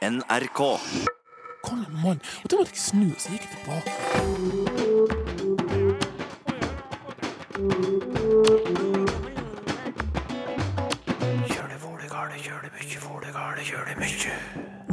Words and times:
NRK. 0.00 0.80
Kom 1.60 1.80
igjen, 1.82 1.96
mann. 2.00 2.20
Og 2.40 2.48
da 2.48 2.56
måtte 2.56 2.72
jeg 2.72 2.80
snu, 2.80 3.12
så 3.20 3.34
gikk 3.34 3.44
jeg 3.44 3.52
tilbake. 3.52 3.92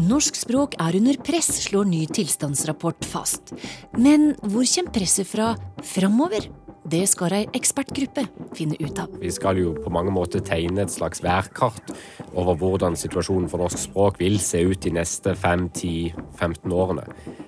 Norsk 0.08 0.36
språk 0.44 0.76
er 0.84 1.00
under 1.00 1.16
press, 1.24 1.56
slår 1.70 1.88
ny 1.88 2.04
tilstandsrapport 2.12 3.08
fast. 3.08 3.56
Men 3.96 4.34
hvor 4.44 4.68
kommer 4.68 4.92
presset 4.92 5.32
fra 5.32 5.56
framover? 5.88 6.52
Det 6.88 7.04
skal 7.12 7.34
ei 7.36 7.46
ekspertgruppe 7.58 8.24
finne 8.56 8.78
ut 8.80 9.00
av. 9.02 9.12
Vi 9.20 9.32
skal 9.34 9.60
jo 9.60 9.74
på 9.76 9.92
mange 9.92 10.14
måter 10.16 10.40
tegne 10.46 10.86
et 10.86 10.94
slags 10.94 11.20
værkart 11.24 11.92
over 12.32 12.56
hvordan 12.56 12.96
situasjonen 12.96 13.50
for 13.52 13.60
norsk 13.60 13.82
språk 13.90 14.22
vil 14.22 14.38
se 14.40 14.62
ut 14.64 14.80
de 14.86 14.94
neste 14.96 15.34
5-10-15 15.36 16.72
årene. 16.72 17.04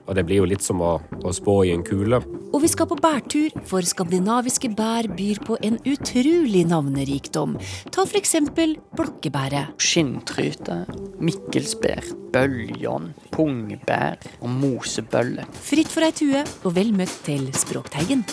Og 0.09 0.17
det 0.17 0.25
blir 0.27 0.41
jo 0.41 0.49
litt 0.49 0.66
som 0.66 0.83
å, 0.83 0.97
å 0.99 1.31
spå 1.35 1.61
i 1.70 1.71
en 1.71 1.85
kule. 1.88 2.20
Og 2.49 2.63
vi 2.66 2.71
skal 2.71 2.89
på 2.89 2.97
bærtur, 2.99 3.53
for 3.70 3.85
skandinaviske 3.85 4.73
bær 4.75 5.07
byr 5.16 5.39
på 5.45 5.55
en 5.63 5.77
utrolig 5.88 6.66
navnerikdom. 6.67 7.55
Ta 7.94 8.03
for 8.03 8.19
eksempel 8.19 8.75
blokkebæret. 8.97 9.77
Skinntryte, 9.80 10.81
mikkelsbær, 11.23 12.09
bøljon, 12.33 13.13
pungbær 13.31 14.19
og 14.41 14.49
mosebølle. 14.52 15.47
Fritt 15.63 15.94
for 15.94 16.09
ei 16.09 16.11
tue, 16.11 16.44
og 16.66 16.75
vel 16.75 16.91
møtt 16.97 17.21
til 17.30 17.47
Språkteigen. 17.55 18.25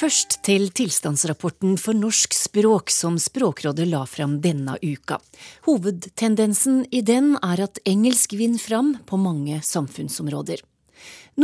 Først 0.00 0.38
til 0.46 0.70
tilstandsrapporten 0.72 1.74
for 1.76 1.92
norsk 1.92 2.32
språk 2.32 2.88
som 2.94 3.18
Språkrådet 3.20 3.84
la 3.90 4.06
fram 4.08 4.38
denne 4.40 4.78
uka. 4.80 5.18
Hovedtendensen 5.66 6.86
i 6.88 7.02
den 7.04 7.34
er 7.44 7.60
at 7.66 7.82
engelsk 7.84 8.32
vinner 8.32 8.62
fram 8.62 8.94
på 9.04 9.18
mange 9.20 9.58
samfunnsområder. 9.60 10.62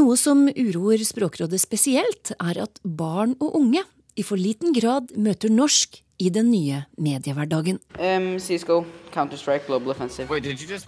Noe 0.01 0.17
som 0.17 0.47
uroer 0.49 1.05
Språkrådet 1.05 1.61
spesielt, 1.61 2.33
er 2.41 2.63
at 2.65 2.81
barn 2.81 3.37
og 3.45 3.61
unge 3.61 3.85
i 4.17 4.25
for 4.25 4.41
liten 4.41 4.73
grad 4.73 5.13
møter 5.21 5.53
norsk 5.53 6.01
i 6.17 6.33
den 6.33 6.49
nye 6.49 6.81
mediehverdagen. 6.97 7.83
Um, 8.01 8.39
Cisco, 8.41 8.87
Counter-Strike, 9.13 9.69
Global 9.69 9.93
Offensive. 9.93 10.33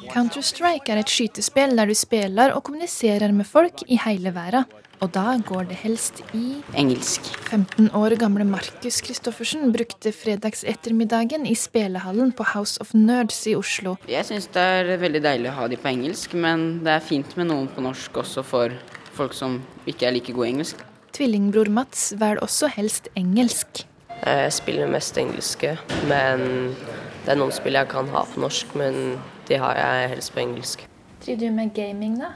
Counter-Strike 0.08 0.88
er 0.88 1.04
et 1.04 1.12
skytespill 1.12 1.76
der 1.76 1.92
du 1.92 1.96
spiller 1.98 2.56
og 2.56 2.64
kommuniserer 2.64 3.36
med 3.36 3.44
folk 3.44 3.84
i 3.92 4.00
hele 4.08 4.32
verden. 4.32 4.64
Og 4.98 5.12
da 5.14 5.36
går 5.46 5.68
det 5.70 5.76
helst 5.78 6.24
i 6.34 6.58
Engelsk. 6.78 7.28
15 7.52 7.90
år 7.94 8.16
gamle 8.18 8.42
Markus 8.48 8.98
Kristoffersen 9.06 9.70
brukte 9.74 10.10
fredagsettermiddagen 10.10 11.46
i 11.46 11.54
spelehallen 11.54 12.32
på 12.34 12.46
House 12.50 12.80
of 12.82 12.90
Nerds 12.98 13.44
i 13.46 13.54
Oslo. 13.54 13.94
Jeg 14.10 14.26
syns 14.26 14.48
det 14.54 14.64
er 14.64 14.90
veldig 14.98 15.22
deilig 15.22 15.52
å 15.52 15.58
ha 15.60 15.68
de 15.70 15.78
på 15.78 15.92
engelsk, 15.92 16.34
men 16.34 16.80
det 16.82 16.96
er 16.96 17.04
fint 17.04 17.36
med 17.38 17.50
noen 17.52 17.68
på 17.70 17.84
norsk 17.84 18.18
også 18.24 18.42
for 18.42 18.74
folk 19.14 19.36
som 19.38 19.60
ikke 19.86 20.08
er 20.08 20.16
like 20.18 20.34
gode 20.34 20.50
i 20.50 20.56
engelsk. 20.56 20.82
Tvillingbror 21.14 21.70
Mats 21.78 22.10
velger 22.18 22.42
også 22.42 22.72
helst 22.74 23.06
engelsk. 23.18 23.84
Jeg 24.18 24.50
spiller 24.52 24.90
mest 24.90 25.18
engelske, 25.20 25.76
men 26.10 26.74
det 27.22 27.36
er 27.36 27.38
noen 27.38 27.54
spill 27.54 27.78
jeg 27.78 27.90
kan 27.94 28.10
ha 28.10 28.26
på 28.26 28.42
norsk, 28.42 28.74
men 28.78 29.14
de 29.46 29.62
har 29.62 29.78
jeg 29.78 30.12
helst 30.16 30.34
på 30.34 30.42
engelsk. 30.42 30.84
Driver 31.22 31.46
du 31.46 31.54
med 31.54 31.74
gaming, 31.74 32.18
da? 32.18 32.34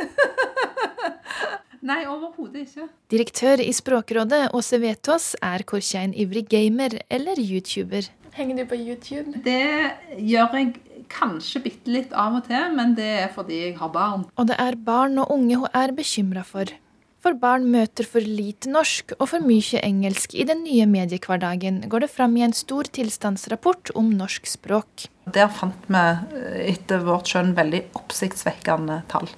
Nei. 1.90 2.02
Overhodet 2.04 2.66
ikke. 2.66 2.86
Direktør 3.12 3.62
i 3.64 3.72
Språkrådet, 3.72 4.50
Åse 4.56 4.80
Vetås, 4.82 5.32
er 5.40 5.64
korkje 5.68 6.04
en 6.04 6.12
ivrig 6.12 6.44
gamer 6.52 6.98
eller 7.08 7.40
YouTuber. 7.40 8.10
Henger 8.36 8.60
du 8.60 8.68
på 8.70 8.78
YouTube? 8.78 9.40
Det 9.42 10.20
gjør 10.20 10.54
jeg 10.58 10.74
kanskje 11.10 11.64
bitte 11.64 11.90
litt 11.90 12.12
av 12.12 12.36
og 12.38 12.46
til, 12.46 12.68
men 12.76 12.94
det 12.98 13.08
er 13.24 13.32
fordi 13.34 13.64
jeg 13.64 13.74
har 13.80 13.90
barn. 13.94 14.28
Og 14.36 14.46
det 14.50 14.60
er 14.62 14.78
barn 14.78 15.18
og 15.18 15.32
unge 15.34 15.58
hun 15.64 15.74
er 15.74 15.96
bekymra 15.96 16.44
for. 16.46 16.70
For 17.20 17.36
barn 17.36 17.66
møter 17.68 18.06
for 18.08 18.24
lite 18.24 18.70
norsk 18.72 19.12
og 19.18 19.26
for 19.34 19.44
mye 19.44 19.80
engelsk 19.84 20.32
i 20.32 20.46
den 20.48 20.62
nye 20.64 20.86
mediehverdagen, 20.88 21.82
går 21.92 22.06
det 22.06 22.12
fram 22.14 22.38
i 22.38 22.46
en 22.46 22.56
stor 22.56 22.88
tilstandsrapport 22.88 23.92
om 23.98 24.08
norsk 24.16 24.48
språk. 24.48 25.10
Der 25.28 25.50
fant 25.52 25.84
vi 25.90 26.06
etter 26.70 27.04
vårt 27.04 27.28
skjønn 27.28 27.52
veldig 27.58 27.82
oppsiktsvekkende 28.00 29.02
tall. 29.12 29.28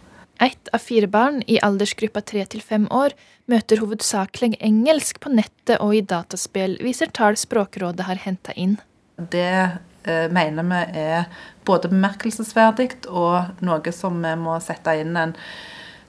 Ett 0.42 0.68
av 0.72 0.78
fire 0.78 1.06
barn 1.06 1.42
i 1.46 1.60
aldersgruppa 1.62 2.20
tre 2.26 2.42
til 2.50 2.62
fem 2.66 2.88
år 2.90 3.12
møter 3.46 3.78
hovedsakelig 3.78 4.56
engelsk 4.58 5.20
på 5.22 5.30
nettet 5.30 5.76
og 5.76 5.94
i 5.94 6.00
dataspill, 6.02 6.74
viser 6.82 7.12
tall 7.14 7.38
Språkrådet 7.38 8.08
har 8.08 8.18
henta 8.24 8.54
inn. 8.58 8.74
Det 9.16 9.52
eh, 9.54 10.26
mener 10.34 10.66
vi 10.66 10.80
er 11.04 11.28
både 11.68 11.92
bemerkelsesverdig 11.92 13.04
og 13.06 13.62
noe 13.62 13.94
som 13.94 14.18
vi 14.24 14.34
må 14.40 14.56
sette 14.64 14.96
inn 14.98 15.14
en 15.20 15.36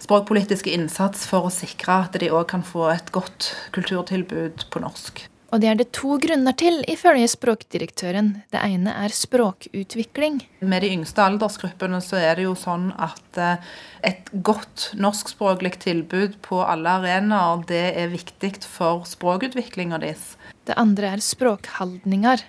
språkpolitisk 0.01 0.65
innsats 0.71 1.27
for 1.29 1.45
å 1.45 1.53
sikre 1.53 1.99
at 2.07 2.17
de 2.17 2.33
òg 2.33 2.47
kan 2.55 2.65
få 2.65 2.89
et 2.95 3.13
godt 3.13 3.51
kulturtilbud 3.77 4.65
på 4.73 4.81
norsk. 4.81 5.27
Og 5.53 5.61
det 5.61 5.67
er 5.69 5.75
det 5.77 5.91
to 5.93 6.15
grunner 6.17 6.55
til, 6.57 6.79
ifølge 6.89 7.27
språkdirektøren. 7.29 8.31
Det 8.49 8.61
ene 8.65 8.89
er 9.03 9.13
språkutvikling. 9.13 10.39
Med 10.65 10.81
de 10.81 10.89
yngste 10.95 11.21
aldersgruppene 11.21 11.99
så 12.01 12.17
er 12.17 12.39
det 12.39 12.47
jo 12.47 12.55
sånn 12.57 12.87
at 12.97 13.37
eh, 13.37 13.75
et 14.09 14.31
godt 14.33 14.87
norskspråklig 14.97 15.75
tilbud 15.83 16.39
på 16.41 16.63
alle 16.65 16.97
arenaer, 16.97 17.61
det 17.69 17.83
er 18.01 18.09
viktig 18.09 18.55
for 18.65 19.05
språkutviklinga 19.05 20.01
deres. 20.01 20.33
Det 20.65 20.73
andre 20.79 21.13
er 21.13 21.21
språkholdninger. 21.21 22.47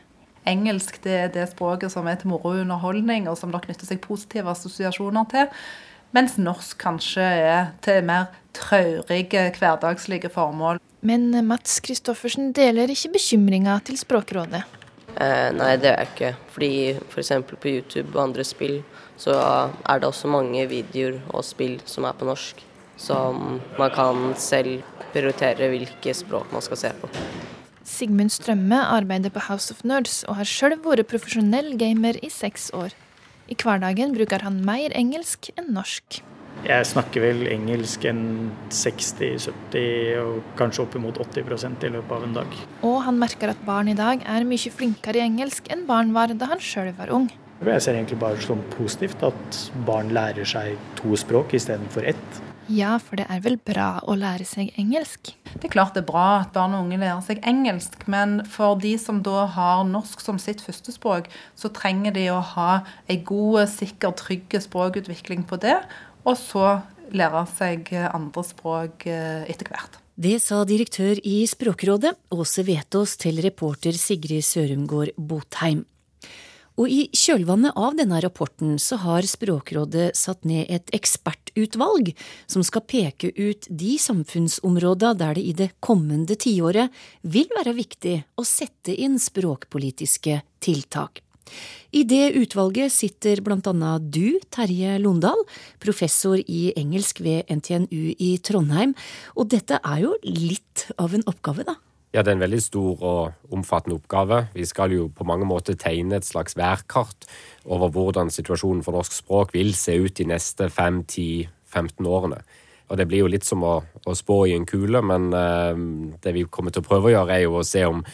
Engelsk 0.49 0.97
det 1.05 1.19
er 1.27 1.33
det 1.35 1.51
språket 1.53 1.93
som 1.93 2.09
er 2.09 2.17
til 2.21 2.33
moro 2.33 2.55
og 2.55 2.63
underholdning, 2.65 3.29
og 3.29 3.37
som 3.37 3.53
det 3.53 3.67
knytter 3.67 3.89
seg 3.91 4.01
positive 4.05 4.49
assosiasjoner 4.57 5.29
til. 5.29 5.53
Mens 6.15 6.37
norsk 6.39 6.79
kanskje 6.79 7.25
er 7.25 7.73
til 7.83 8.05
mer 8.07 8.29
traurige, 8.55 9.49
hverdagslige 9.59 10.31
formål. 10.31 10.79
Men 11.03 11.33
Mats 11.49 11.81
Kristoffersen 11.85 12.53
deler 12.55 12.93
ikke 12.93 13.17
bekymringa 13.17 13.81
til 13.85 13.99
Språkrådet. 13.99 14.63
Eh, 15.15 15.51
nei, 15.55 15.75
det 15.79 15.91
gjør 15.91 15.99
jeg 15.99 16.11
ikke. 16.13 16.31
Fordi 16.55 16.71
f.eks. 17.11 17.33
på 17.51 17.73
YouTube 17.73 18.15
og 18.15 18.23
andre 18.29 18.47
spill 18.47 18.79
så 19.19 19.35
er 19.35 20.01
det 20.01 20.09
også 20.09 20.31
mange 20.31 20.65
videoer 20.71 21.21
og 21.35 21.45
spill 21.47 21.81
som 21.87 22.07
er 22.07 22.17
på 22.19 22.31
norsk. 22.31 22.63
Som 22.97 23.59
man 23.79 23.91
kan 23.95 24.33
selv 24.39 24.87
prioritere 25.13 25.71
hvilke 25.73 26.15
språk 26.15 26.55
man 26.55 26.63
skal 26.63 26.79
se 26.79 26.93
på. 27.03 27.11
Sigmund 27.85 28.31
Strømme 28.33 28.79
arbeider 28.87 29.35
på 29.35 29.43
House 29.51 29.75
of 29.75 29.83
Nerds 29.85 30.23
og 30.29 30.39
har 30.39 30.49
sjøl 30.49 30.79
vært 30.87 31.11
profesjonell 31.11 31.75
gamer 31.79 32.17
i 32.23 32.31
seks 32.33 32.71
år. 32.75 32.95
I 33.45 33.57
hverdagen 33.61 34.15
bruker 34.17 34.41
han 34.41 34.63
mer 34.65 34.95
engelsk 34.97 35.51
enn 35.59 35.75
norsk. 35.77 36.23
Jeg 36.65 36.87
snakker 36.89 37.21
vel 37.21 37.43
engelsk 37.53 38.07
en 38.09 38.23
60-70 38.73 40.15
og 40.23 40.39
kanskje 40.57 40.85
oppimot 40.87 41.19
80% 41.21 41.85
i 41.85 41.91
løpet 41.93 42.15
av 42.17 42.25
en 42.25 42.37
dag. 42.39 42.55
Og 42.89 43.03
han 43.05 43.19
merker 43.21 43.53
at 43.53 43.61
barn 43.67 43.91
i 43.93 43.97
dag 43.99 44.25
er 44.25 44.47
mye 44.49 44.73
flinkere 44.73 45.21
i 45.21 45.27
engelsk 45.27 45.69
enn 45.75 45.85
barn 45.91 46.15
var 46.17 46.33
da 46.33 46.49
han 46.55 46.63
sjøl 46.65 46.95
var 46.97 47.13
ung. 47.13 47.29
Jeg 47.65 47.85
ser 47.85 47.99
egentlig 47.99 48.19
bare 48.23 48.41
som 48.45 48.65
positivt 48.75 49.21
at 49.29 49.61
barn 49.85 50.15
lærer 50.17 50.49
seg 50.49 50.81
to 50.99 51.13
språk 51.21 51.53
istedenfor 51.57 52.09
ett. 52.15 52.41
Ja, 52.73 52.95
for 53.03 53.21
det 53.21 53.27
er 53.29 53.43
vel 53.45 53.59
bra 53.61 53.99
å 54.09 54.15
lære 54.17 54.47
seg 54.49 54.73
engelsk? 54.81 55.35
Det 55.53 55.69
er 55.69 55.73
klart 55.75 55.97
det 55.97 56.05
er 56.05 56.09
bra 56.09 56.27
at 56.41 56.55
barn 56.55 56.77
og 56.77 56.87
unge 56.87 57.01
lærer 57.03 57.21
seg 57.27 57.43
engelsk, 57.47 58.07
men 58.11 58.39
for 58.51 58.79
de 58.81 58.95
som 59.01 59.21
da 59.25 59.45
har 59.53 59.85
norsk 59.89 60.23
som 60.25 60.41
sitt 60.41 60.65
førstespråk, 60.65 61.29
så 61.59 61.71
trenger 61.77 62.17
de 62.17 62.29
å 62.33 62.41
ha 62.55 62.71
ei 63.11 63.21
god, 63.27 63.67
sikker, 63.75 64.17
trygg 64.17 64.57
språkutvikling 64.65 65.45
på 65.49 65.61
det, 65.61 65.77
og 66.25 66.39
så 66.41 66.79
lære 67.15 67.45
seg 67.53 67.93
andre 68.09 68.47
språk 68.47 69.07
etter 69.11 69.69
hvert. 69.69 70.01
Det 70.15 70.37
sa 70.39 70.61
direktør 70.63 71.19
i 71.27 71.41
Språkrådet, 71.51 72.15
Åse 72.33 72.63
Vetås, 72.63 73.17
til 73.19 73.43
reporter 73.43 73.97
Sigrid 73.99 74.47
Sørumgård 74.47 75.11
Botheim. 75.19 75.83
Og 76.75 76.91
i 76.91 77.05
kjølvannet 77.15 77.77
av 77.79 77.95
denne 77.95 78.19
rapporten 78.25 78.79
så 78.83 78.99
har 79.05 79.27
Språkrådet 79.29 80.09
satt 80.19 80.43
ned 80.49 80.67
et 80.67 80.91
ekspertutvalg 80.97 82.11
som 82.51 82.65
skal 82.67 82.83
peke 82.91 83.31
ut 83.31 83.69
de 83.71 83.95
samfunnsområda 84.03 85.13
der 85.21 85.39
det 85.39 85.45
i 85.45 85.55
det 85.55 85.71
kommende 85.79 86.35
tiåret 86.35 86.91
vil 87.23 87.47
være 87.55 87.77
viktig 87.79 88.17
å 88.35 88.47
sette 88.49 88.91
inn 88.91 89.21
språkpolitiske 89.23 90.41
tiltak. 90.65 91.23
I 91.95 92.03
det 92.09 92.33
utvalget 92.41 92.91
sitter 92.91 93.39
annet 93.55 94.11
du, 94.11 94.41
Terje 94.51 94.99
Londal, 94.99 95.45
professor 95.79 96.41
i 96.41 96.73
engelsk 96.75 97.21
ved 97.21 97.45
NTNU 97.47 98.17
i 98.19 98.39
Trondheim, 98.43 98.97
og 99.37 99.53
dette 99.53 99.79
er 99.79 100.01
jo 100.09 100.17
litt 100.25 100.89
av 100.99 101.15
en 101.15 101.23
oppgave, 101.31 101.63
da? 101.69 101.77
Ja, 102.15 102.23
det 102.23 102.31
er 102.31 102.37
en 102.37 102.45
veldig 102.45 102.61
stor 102.63 103.01
og 103.03 103.55
omfattende 103.55 103.97
oppgave. 103.99 104.45
Vi 104.55 104.63
skal 104.71 104.93
jo 104.95 105.09
på 105.11 105.27
mange 105.27 105.49
måter 105.51 105.75
tegne 105.75 106.21
et 106.21 106.27
slags 106.27 106.55
værkart 106.55 107.27
over 107.67 107.91
hvordan 107.91 108.31
situasjonen 108.31 108.85
for 108.87 108.95
norsk 108.95 109.17
språk 109.17 109.55
vil 109.57 109.75
se 109.75 109.97
ut 109.99 110.15
de 110.15 110.29
neste 110.31 110.69
5-10-15 110.71 112.07
årene. 112.07 112.39
Og 112.87 113.01
det 113.01 113.09
blir 113.11 113.25
jo 113.25 113.33
litt 113.33 113.47
som 113.49 113.65
å, 113.67 113.81
å 113.83 114.15
spå 114.15 114.45
i 114.47 114.55
en 114.55 114.67
kule, 114.69 115.01
men 115.03 115.33
uh, 115.35 115.75
det 116.23 116.37
vi 116.37 116.45
kommer 116.47 116.71
til 116.71 116.85
å 116.85 116.87
prøve 116.87 117.11
å 117.11 117.15
gjøre, 117.17 117.35
er 117.35 117.47
jo 117.49 117.59
å 117.59 117.67
se 117.67 117.83
om 117.89 118.05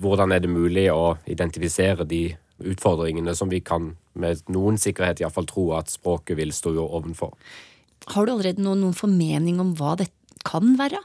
hvordan 0.00 0.34
er 0.34 0.42
det 0.42 0.50
mulig 0.50 0.88
å 0.90 1.14
identifisere 1.30 2.08
de 2.08 2.24
utfordringene 2.58 3.36
som 3.36 3.52
vi 3.52 3.60
kan 3.62 3.92
med 4.18 4.42
noen 4.50 4.80
sikkerhet 4.80 5.22
iallfall 5.22 5.46
tro 5.46 5.68
at 5.78 5.92
språket 5.92 6.40
vil 6.40 6.50
stå 6.56 6.74
ovenfor. 6.82 7.36
Har 8.10 8.26
du 8.26 8.34
allerede 8.34 8.64
noen, 8.64 8.82
noen 8.82 8.96
formening 8.96 9.60
om 9.62 9.76
hva 9.78 9.94
det 10.00 10.08
kan 10.42 10.74
være? 10.80 10.98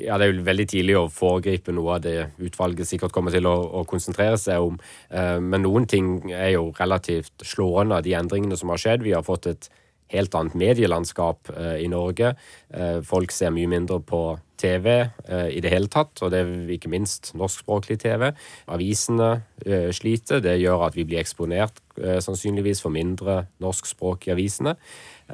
Ja, 0.00 0.18
Det 0.18 0.26
er 0.26 0.32
jo 0.32 0.44
veldig 0.46 0.66
tidlig 0.70 0.96
å 0.98 1.08
foregripe 1.12 1.74
noe 1.74 1.98
av 1.98 2.04
det 2.04 2.30
utvalget 2.40 2.88
sikkert 2.88 3.12
kommer 3.14 3.34
til 3.34 3.48
å, 3.48 3.56
å 3.80 3.84
konsentrere 3.88 4.38
seg 4.40 4.62
om. 4.64 4.78
Eh, 5.10 5.38
men 5.40 5.64
noen 5.66 5.86
ting 5.90 6.30
er 6.32 6.54
jo 6.54 6.70
relativt 6.78 7.44
slående 7.46 7.98
av 7.98 8.06
de 8.06 8.16
endringene 8.16 8.58
som 8.58 8.72
har 8.72 8.80
skjedd. 8.80 9.04
Vi 9.04 9.14
har 9.16 9.26
fått 9.26 9.50
et 9.50 9.70
helt 10.10 10.34
annet 10.34 10.56
medielandskap 10.58 11.52
eh, 11.52 11.76
i 11.84 11.90
Norge. 11.92 12.32
Eh, 12.74 13.00
folk 13.06 13.34
ser 13.34 13.52
mye 13.54 13.70
mindre 13.70 14.00
på 14.04 14.22
TV 14.60 14.92
i 15.48 15.60
det 15.64 15.70
hele 15.72 15.88
tatt, 15.88 16.20
og 16.20 16.34
det 16.34 16.42
er 16.42 16.72
ikke 16.74 16.90
minst 16.92 17.30
norskspråklig 17.32 17.94
TV. 18.02 18.26
Avisene 18.68 19.30
sliter. 19.96 20.42
Det 20.44 20.58
gjør 20.60 20.84
at 20.84 20.98
vi 20.98 21.06
blir 21.08 21.22
eksponert 21.22 21.80
sannsynligvis 21.96 22.82
for 22.84 22.92
mindre 22.92 23.46
norskspråk 23.64 24.28
i 24.28 24.34
avisene. 24.34 24.74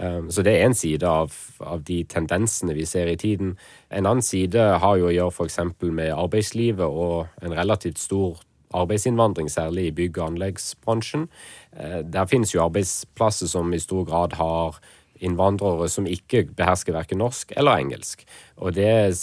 Ehm, 0.00 0.30
så 0.30 0.42
det 0.42 0.56
er 0.56 0.66
en 0.66 0.74
side 0.74 1.06
av, 1.06 1.32
av, 1.60 1.82
de 1.88 2.02
tendensene 2.04 2.74
vi 2.76 2.84
ser 2.88 3.08
i 3.10 3.16
tiden. 3.16 3.56
En 3.90 4.06
annen 4.06 4.24
side 4.24 4.60
har 4.82 4.98
jo 5.00 5.08
å 5.08 5.14
gjøre 5.14 5.34
f.eks. 5.34 5.58
med 5.82 6.12
arbeidslivet 6.12 6.86
og 6.86 7.42
en 7.42 7.56
relativt 7.56 7.98
stor 8.02 8.42
arbeidsinnvandring, 8.76 9.48
særlig 9.50 9.88
i 9.88 9.96
bygg- 9.96 10.18
og 10.20 10.32
anleggsbransjen. 10.32 11.28
Eh, 11.76 12.00
der 12.04 12.28
finnes 12.30 12.54
jo 12.54 12.64
arbeidsplasser 12.64 13.48
som 13.48 13.72
i 13.72 13.80
stor 13.80 14.04
grad 14.04 14.36
har 14.36 14.80
innvandrere 15.16 15.88
som 15.88 16.06
ikke 16.06 16.44
behersker 16.56 16.92
verken 16.92 17.22
norsk 17.22 17.52
eller 17.56 17.80
engelsk. 17.80 18.26
Og 18.56 18.74
det 18.76 19.14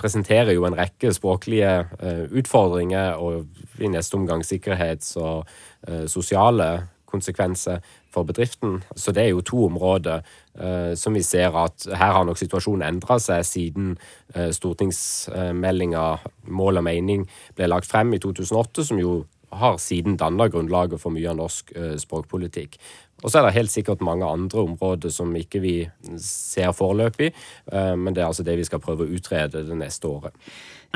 presenterer 0.00 0.54
jo 0.54 0.64
en 0.64 0.78
rekke 0.78 1.12
språklige 1.12 1.72
eh, 2.00 2.24
utfordringer 2.32 3.20
og 3.20 3.44
i 3.80 3.90
neste 3.92 4.16
omgang 4.16 4.44
sikkerhets- 4.46 5.18
og 5.20 5.44
eh, 5.88 6.06
sosiale 6.08 6.70
konsekvenser 7.10 7.82
for 8.14 8.26
bedriften. 8.26 8.80
Så 8.96 9.14
det 9.14 9.24
er 9.24 9.32
jo 9.32 9.44
to 9.46 9.64
områder 9.68 10.22
eh, 10.58 10.94
som 10.98 11.14
vi 11.14 11.22
ser 11.26 11.54
at 11.56 11.86
her 11.88 12.14
har 12.16 12.26
nok 12.26 12.40
situasjonen 12.40 12.86
endra 12.86 13.18
seg 13.22 13.44
siden 13.46 13.92
eh, 14.34 14.50
stortingsmeldinga 14.54 16.06
Mål 16.50 16.80
og 16.80 16.86
mening 16.86 17.28
ble 17.58 17.68
lagt 17.70 17.88
frem 17.90 18.14
i 18.16 18.22
2008, 18.22 18.88
som 18.90 18.98
jo 19.00 19.20
har 19.50 19.78
siden 19.82 20.16
danna 20.18 20.46
grunnlaget 20.50 21.02
for 21.02 21.14
mye 21.14 21.30
av 21.30 21.38
norsk 21.38 21.72
eh, 21.76 21.94
språkpolitikk. 22.02 22.76
Og 23.20 23.30
så 23.30 23.40
er 23.40 23.46
det 23.46 23.56
helt 23.58 23.72
sikkert 23.72 24.02
mange 24.04 24.26
andre 24.26 24.64
områder 24.64 25.12
som 25.12 25.34
ikke 25.36 25.60
vi 25.60 25.74
ser 26.24 26.70
foreløpig, 26.72 27.34
men 27.68 28.14
det 28.16 28.22
er 28.22 28.30
altså 28.30 28.46
det 28.46 28.54
vi 28.56 28.64
skal 28.64 28.80
prøve 28.80 29.04
å 29.04 29.12
utrede 29.12 29.60
det 29.68 29.76
neste 29.76 30.08
året. 30.08 30.32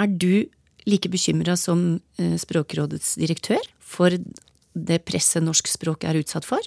Er 0.01 0.09
du 0.09 0.47
like 0.89 1.11
bekymra 1.13 1.53
som 1.61 1.99
Språkrådets 2.17 3.19
direktør 3.21 3.61
for 3.77 4.17
det 4.73 5.03
presset 5.05 5.45
norsk 5.45 5.69
språk 5.69 6.09
er 6.09 6.23
utsatt 6.23 6.49
for? 6.49 6.65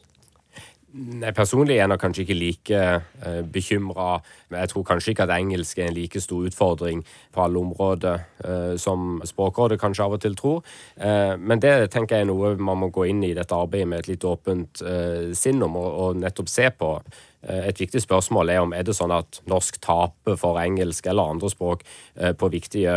Nei, 0.98 1.30
Personlig 1.36 1.76
er 1.78 1.86
jeg 1.86 2.00
kanskje 2.02 2.24
ikke 2.24 2.36
like 2.38 2.78
eh, 2.82 3.42
bekymra. 3.54 4.18
Jeg 4.50 4.72
tror 4.72 4.86
kanskje 4.88 5.14
ikke 5.14 5.28
at 5.28 5.34
engelsk 5.36 5.78
er 5.78 5.92
en 5.92 5.98
like 5.98 6.22
stor 6.24 6.48
utfordring 6.50 7.04
på 7.36 7.44
alle 7.44 7.62
områder 7.62 8.24
eh, 8.42 8.74
som 8.82 9.22
Språkrådet 9.26 9.78
kanskje 9.82 10.08
av 10.08 10.18
og 10.18 10.24
til 10.24 10.38
tror. 10.40 10.64
Eh, 10.98 11.36
men 11.38 11.62
det 11.62 11.92
tenker 11.94 12.18
jeg 12.18 12.26
er 12.26 12.32
noe 12.32 12.56
man 12.58 12.82
må 12.82 12.90
gå 12.94 13.06
inn 13.12 13.22
i 13.28 13.36
dette 13.38 13.54
arbeidet 13.56 13.92
med 13.92 14.02
et 14.02 14.12
litt 14.16 14.26
åpent 14.26 14.82
eh, 14.82 15.34
sinn 15.38 15.62
om 15.62 15.78
og, 15.78 15.88
og, 15.88 16.22
nettopp 16.24 16.50
se 16.50 16.70
på. 16.74 16.94
Et 17.48 17.80
viktig 17.80 18.02
spørsmål 18.02 18.50
er 18.50 18.64
om 18.64 18.74
er 18.74 18.84
det 18.84 18.96
sånn 18.98 19.14
at 19.14 19.38
norsk 19.48 19.78
taper 19.84 20.36
for 20.42 20.58
engelsk 20.60 21.06
eller 21.08 21.36
andre 21.36 21.52
språk 21.54 21.86
på 22.42 22.50
viktige 22.52 22.96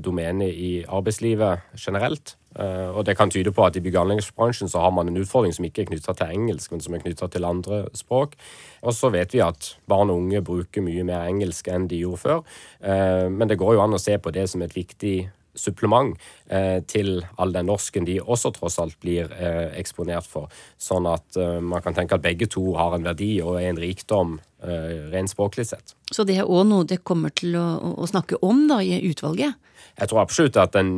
domener 0.00 0.48
i 0.48 0.70
arbeidslivet 0.86 1.74
generelt. 1.74 2.36
Uh, 2.58 2.90
og 2.98 3.04
det 3.06 3.16
kan 3.18 3.30
tyde 3.30 3.52
på 3.54 3.62
at 3.62 3.76
i 3.78 3.82
bygg- 3.84 3.96
og 3.98 4.08
anleggsbransjen 4.08 4.70
så 4.72 4.82
har 4.82 4.90
man 4.94 5.08
en 5.08 5.20
utfordring 5.22 5.54
som 5.54 5.66
ikke 5.68 5.84
er 5.84 5.90
knytta 5.92 6.16
til 6.18 6.34
engelsk, 6.34 6.72
men 6.72 6.82
som 6.82 6.96
er 6.96 7.04
knytta 7.04 7.30
til 7.30 7.46
andre 7.46 7.82
språk. 7.94 8.34
Og 8.82 8.96
så 8.96 9.12
vet 9.14 9.34
vi 9.36 9.42
at 9.44 9.74
barn 9.90 10.10
og 10.10 10.22
unge 10.24 10.42
bruker 10.42 10.82
mye 10.82 11.04
mer 11.06 11.28
engelsk 11.30 11.70
enn 11.70 11.86
de 11.90 12.02
gjorde 12.02 12.24
før. 12.24 12.40
Uh, 12.82 13.28
men 13.30 13.50
det 13.50 13.60
går 13.60 13.76
jo 13.76 13.84
an 13.84 13.94
å 13.94 14.02
se 14.02 14.18
på 14.18 14.34
det 14.34 14.48
som 14.50 14.66
et 14.66 14.74
viktig 14.74 15.30
supplement 15.54 16.14
eh, 16.50 16.80
til 16.86 17.20
all 17.40 17.52
den 17.54 17.68
norsken 17.70 18.06
de 18.08 18.18
også 18.20 18.52
tross 18.56 18.78
alt 18.82 18.98
blir 19.02 19.30
eh, 19.34 19.70
eksponert 19.80 20.28
for. 20.28 20.50
Sånn 20.80 21.08
at 21.10 21.38
eh, 21.38 21.58
man 21.60 21.82
kan 21.84 21.96
tenke 21.96 22.16
at 22.16 22.24
begge 22.24 22.48
to 22.50 22.72
har 22.78 22.96
en 22.96 23.06
verdi 23.06 23.32
og 23.44 23.60
er 23.60 23.70
en 23.72 23.80
rikdom 23.80 24.38
rent 24.60 25.30
språklig 25.32 25.64
sett. 25.70 25.94
Så 26.12 26.26
det 26.28 26.34
er 26.36 26.44
òg 26.44 26.66
noe 26.68 26.84
det 26.84 26.98
kommer 27.08 27.32
til 27.32 27.54
å, 27.56 27.64
å, 27.96 28.04
snakke 28.04 28.36
om 28.44 28.66
da 28.68 28.82
i 28.84 28.98
utvalget? 29.08 29.56
Jeg 30.00 30.08
tror 30.08 30.22
absolutt 30.22 30.56
at 30.56 30.72
den, 30.72 30.92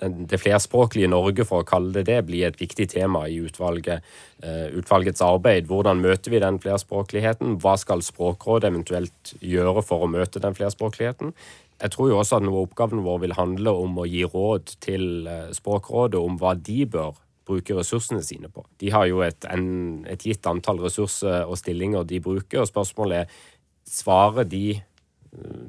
den, 0.00 0.24
det 0.30 0.40
flerspråklige 0.40 1.10
Norge, 1.12 1.44
for 1.44 1.60
å 1.60 1.68
kalle 1.68 1.92
det 1.98 2.06
det, 2.08 2.22
blir 2.28 2.46
et 2.48 2.60
viktig 2.60 2.88
tema 2.94 3.26
i 3.28 3.36
utvalget, 3.44 4.06
uh, 4.44 4.72
utvalgets 4.78 5.20
arbeid. 5.24 5.68
Hvordan 5.68 6.00
møter 6.00 6.32
vi 6.32 6.40
den 6.40 6.60
flerspråkligheten? 6.62 7.58
Hva 7.60 7.76
skal 7.80 8.04
Språkrådet 8.06 8.70
eventuelt 8.72 9.34
gjøre 9.44 9.84
for 9.84 10.06
å 10.06 10.10
møte 10.10 10.40
den 10.40 10.56
flerspråkligheten? 10.56 11.34
Jeg 11.76 11.92
tror 11.92 12.08
jo 12.08 12.16
også 12.22 12.38
at 12.38 12.46
noe 12.46 12.62
av 12.62 12.70
oppgaven 12.70 13.04
vår 13.04 13.22
vil 13.26 13.36
handle 13.36 13.76
om 13.76 14.00
å 14.00 14.08
gi 14.08 14.24
råd 14.24 14.78
til 14.84 15.28
uh, 15.28 15.52
Språkrådet 15.56 16.20
om 16.20 16.40
hva 16.40 16.56
de 16.56 16.80
bør 16.88 17.20
bruke 17.46 17.76
ressursene 17.76 18.24
sine 18.26 18.48
på. 18.50 18.64
De 18.80 18.88
har 18.90 19.04
jo 19.06 19.20
et, 19.22 19.44
en, 19.52 19.68
et 20.08 20.24
gitt 20.26 20.48
antall 20.48 20.80
ressurser 20.82 21.44
og 21.44 21.60
stillinger 21.60 22.08
de 22.08 22.18
bruker, 22.24 22.64
og 22.64 22.72
spørsmålet 22.72 23.26
er 23.26 23.42
svarer 23.86 24.48
de 24.50 24.80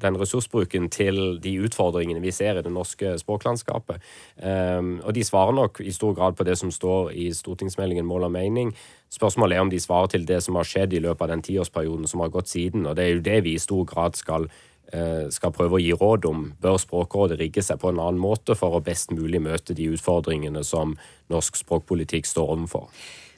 den 0.01 0.17
ressursbruken 0.19 0.89
til 0.93 1.39
de 1.43 1.53
utfordringene 1.65 2.21
vi 2.23 2.31
ser 2.35 2.59
i 2.59 2.63
det 2.65 2.71
norske 2.73 3.15
språklandskapet. 3.21 4.03
Um, 4.37 4.97
og 5.03 5.13
de 5.17 5.25
svarer 5.25 5.55
nok 5.57 5.81
i 5.81 5.91
stor 5.95 6.13
grad 6.17 6.37
på 6.37 6.45
det 6.47 6.57
som 6.59 6.71
står 6.71 7.11
i 7.11 7.29
stortingsmeldingen 7.35 8.05
Mål 8.05 8.27
og 8.29 8.31
mening. 8.31 8.73
Spørsmålet 9.13 9.57
er 9.57 9.65
om 9.65 9.73
de 9.73 9.81
svarer 9.81 10.13
til 10.13 10.27
det 10.27 10.41
som 10.43 10.55
har 10.59 10.67
skjedd 10.67 10.93
i 10.93 11.03
løpet 11.03 11.25
av 11.25 11.33
den 11.33 11.43
tiårsperioden 11.45 12.07
som 12.07 12.23
har 12.23 12.33
gått 12.33 12.51
siden. 12.51 12.85
Og 12.85 12.95
det 12.95 13.05
er 13.05 13.13
jo 13.15 13.27
det 13.27 13.43
vi 13.47 13.55
i 13.57 13.63
stor 13.63 13.83
grad 13.89 14.19
skal, 14.19 14.47
uh, 14.93 15.27
skal 15.33 15.55
prøve 15.55 15.79
å 15.79 15.83
gi 15.83 15.93
råd 15.97 16.29
om. 16.29 16.47
Bør 16.61 16.79
Språkrådet 16.81 17.39
rigge 17.41 17.65
seg 17.65 17.81
på 17.81 17.91
en 17.91 18.01
annen 18.03 18.21
måte 18.21 18.55
for 18.55 18.77
å 18.77 18.83
best 18.83 19.11
mulig 19.15 19.41
møte 19.43 19.75
de 19.77 19.91
utfordringene 19.95 20.63
som 20.63 20.97
norsk 21.33 21.59
språkpolitikk 21.63 22.29
står 22.29 22.55
overfor? 22.55 22.89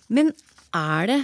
Men 0.10 0.34
er 0.76 1.10
det 1.10 1.20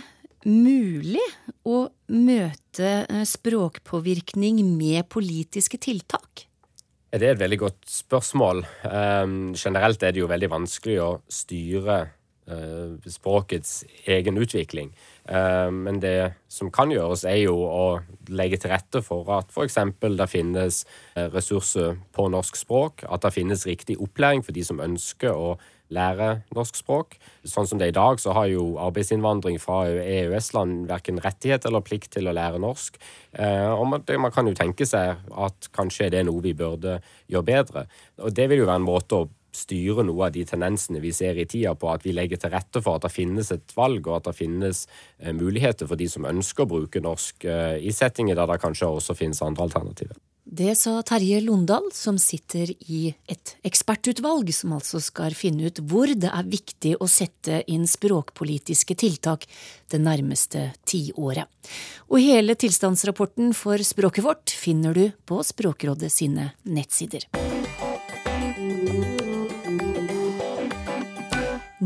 mulig 0.46 1.24
å 1.66 1.86
møte 2.14 2.92
eh, 3.06 3.24
språkpåvirkning 3.28 4.62
med 4.78 5.08
politiske 5.12 5.80
tiltak? 5.82 6.46
Det 7.16 7.24
er 7.24 7.36
et 7.36 7.42
veldig 7.42 7.60
godt 7.62 7.86
spørsmål. 7.88 8.66
Um, 8.84 9.54
generelt 9.56 10.04
er 10.04 10.12
det 10.12 10.20
jo 10.20 10.28
veldig 10.28 10.50
vanskelig 10.52 10.98
å 11.00 11.10
styre 11.32 12.00
uh, 12.52 12.98
språkets 13.08 13.86
egen 14.12 14.42
utvikling. 14.42 14.92
Uh, 15.26 15.70
men 15.74 16.02
det 16.04 16.36
som 16.52 16.72
kan 16.74 16.94
gjøres, 16.94 17.26
er 17.28 17.42
jo 17.44 17.56
å 17.66 17.86
legge 18.30 18.60
til 18.62 18.74
rette 18.74 19.02
for 19.06 19.30
at 19.36 19.54
f.eks. 19.54 19.80
det 20.02 20.30
finnes 20.32 20.84
ressurser 21.34 21.98
på 22.16 22.28
norsk 22.34 22.58
språk, 22.58 23.06
at 23.10 23.26
det 23.26 23.36
finnes 23.36 23.66
riktig 23.68 24.00
opplæring 24.02 24.46
for 24.46 24.56
de 24.56 24.64
som 24.66 24.84
ønsker 24.84 25.34
å 25.34 25.56
lære 25.94 26.30
norsk 26.56 26.80
språk. 26.80 27.16
Sånn 27.46 27.68
som 27.70 27.80
det 27.80 27.90
er 27.90 27.94
i 27.94 27.98
dag, 27.98 28.20
så 28.22 28.34
har 28.36 28.50
jo 28.50 28.76
arbeidsinnvandring 28.82 29.60
fra 29.62 29.84
EØS-land 29.90 30.86
verken 30.90 31.22
rettighet 31.24 31.68
eller 31.68 31.86
plikt 31.86 32.16
til 32.16 32.30
å 32.30 32.36
lære 32.36 32.62
norsk. 32.62 32.98
Eh, 33.34 33.70
og 33.70 33.88
man, 33.92 34.32
kan 34.34 34.50
jo 34.50 34.56
tenke 34.58 34.88
seg 34.90 35.22
at 35.30 35.70
kanskje 35.76 36.10
det 36.14 36.24
er 36.24 36.30
noe 36.30 36.44
vi 36.44 36.56
burde 36.58 37.00
gjøre 37.32 37.50
bedre. 37.52 37.88
Og 38.22 38.34
det 38.36 38.50
vil 38.50 38.64
jo 38.64 38.70
være 38.70 38.82
en 38.82 38.90
måte 38.90 39.22
å 39.22 39.30
styre 39.56 40.06
noe 40.06 40.28
av 40.28 40.36
de 40.36 40.44
tendensene 40.48 41.02
vi 41.04 41.14
ser 41.16 41.40
i 41.40 41.48
tida 41.50 41.76
på, 41.80 41.90
at 41.92 42.06
vi 42.06 42.14
legger 42.16 42.42
til 42.42 42.54
rette 42.54 42.84
for 42.84 43.00
at 43.00 43.08
det 43.08 43.14
finnes 43.16 43.52
et 43.56 43.76
valg, 43.78 44.06
og 44.08 44.20
at 44.20 44.30
det 44.30 44.38
finnes 44.38 44.86
eh, 45.20 45.34
muligheter 45.36 45.90
for 45.90 46.00
de 46.00 46.10
som 46.12 46.28
ønsker 46.30 46.66
å 46.66 46.72
bruke 46.76 47.04
norsk 47.04 47.48
eh, 47.50 47.82
i 47.82 47.96
settinger 47.96 48.38
der 48.38 48.52
det 48.52 48.62
kanskje 48.64 48.92
også 48.92 49.18
finnes 49.18 49.44
andre 49.46 49.70
alternativer. 49.70 50.18
Det 50.46 50.76
sa 50.78 51.00
Terje 51.02 51.40
Londal, 51.42 51.88
som 51.94 52.20
sitter 52.22 52.70
i 52.86 53.08
et 53.26 53.56
ekspertutvalg 53.66 54.52
som 54.54 54.76
altså 54.78 55.02
skal 55.02 55.34
finne 55.34 55.72
ut 55.72 55.82
hvor 55.90 56.06
det 56.06 56.30
er 56.30 56.46
viktig 56.46 56.92
å 57.02 57.08
sette 57.10 57.64
inn 57.74 57.88
språkpolitiske 57.90 58.94
tiltak 58.94 59.50
det 59.90 60.04
nærmeste 60.06 60.68
tiåret. 60.86 61.50
Og 62.14 62.22
hele 62.22 62.54
tilstandsrapporten 62.62 63.58
for 63.58 63.82
språket 63.82 64.28
vårt 64.28 64.54
finner 64.54 64.94
du 64.94 65.08
på 65.26 65.42
Språkrådet 65.42 66.14
sine 66.14 66.52
nettsider. 66.62 67.26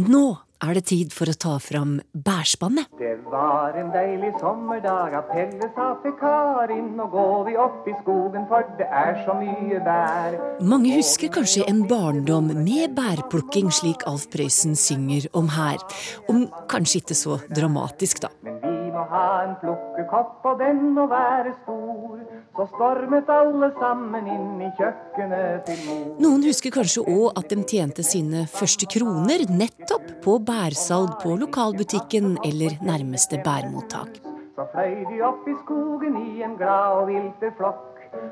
Nå 0.09 0.39
er 0.65 0.73
det 0.73 0.87
tid 0.89 1.11
for 1.13 1.29
å 1.29 1.35
ta 1.37 1.51
fram 1.61 1.99
bærspannet. 2.25 2.87
Det 2.97 3.11
var 3.29 3.75
en 3.77 3.91
deilig 3.93 4.31
sommerdag 4.41 5.13
at 5.19 5.27
Pelle 5.29 5.67
sa 5.75 5.91
til 6.01 6.15
Karin 6.17 6.87
Nå 6.97 7.05
går 7.13 7.43
vi 7.45 7.53
opp 7.61 7.85
i 7.85 7.93
skogen, 7.99 8.47
for 8.49 8.65
det 8.79 8.87
er 8.89 9.19
så 9.27 9.35
mye 9.37 9.77
bær. 9.85 10.39
Mange 10.71 10.95
husker 10.95 11.29
kanskje 11.35 11.67
en 11.69 11.83
barndom 11.91 12.49
med 12.57 12.97
bærplukking, 12.97 13.69
slik 13.69 14.07
Alf 14.09 14.25
Prøysen 14.33 14.73
synger 14.73 15.29
om 15.37 15.53
her. 15.53 15.77
Om 16.25 16.47
kanskje 16.73 17.03
ikke 17.03 17.19
så 17.21 17.37
dramatisk, 17.53 18.25
da. 18.25 18.33
Men 18.41 18.57
vi 18.65 18.89
må 18.95 19.05
ha 19.13 19.27
en 19.45 19.55
plukke 19.61 19.88
kappa 20.09 20.55
den 20.59 20.97
å 20.99 21.05
være 21.09 21.53
stor, 21.63 22.21
så 22.57 22.65
stormet 22.73 23.29
alle 23.33 23.69
sammen 23.79 24.29
inn 24.29 24.63
i 24.65 24.69
kjøkkenet 24.79 25.67
til 25.69 25.83
mor. 25.87 26.07
Noen 26.25 26.45
husker 26.49 26.73
kanskje 26.75 27.05
òg 27.07 27.39
at 27.39 27.51
de 27.53 27.61
tjente 27.69 28.05
sine 28.05 28.45
første 28.51 28.89
kroner 28.91 29.45
nettopp 29.49 30.09
på 30.25 30.39
bærsalg 30.45 31.19
på 31.23 31.37
lokalbutikken 31.43 32.39
eller 32.45 32.79
nærmeste 32.85 33.41
bærmottak. 33.45 34.19
Så 34.59 34.65
fløy 34.73 35.05
de 35.07 35.21
opp 35.23 35.45
i 35.47 35.55
skogen 35.61 36.19
i 36.19 36.43
en 36.43 36.57
glad 36.59 36.97
og 36.97 37.07
vilte 37.13 37.53
flokk. 37.55 37.85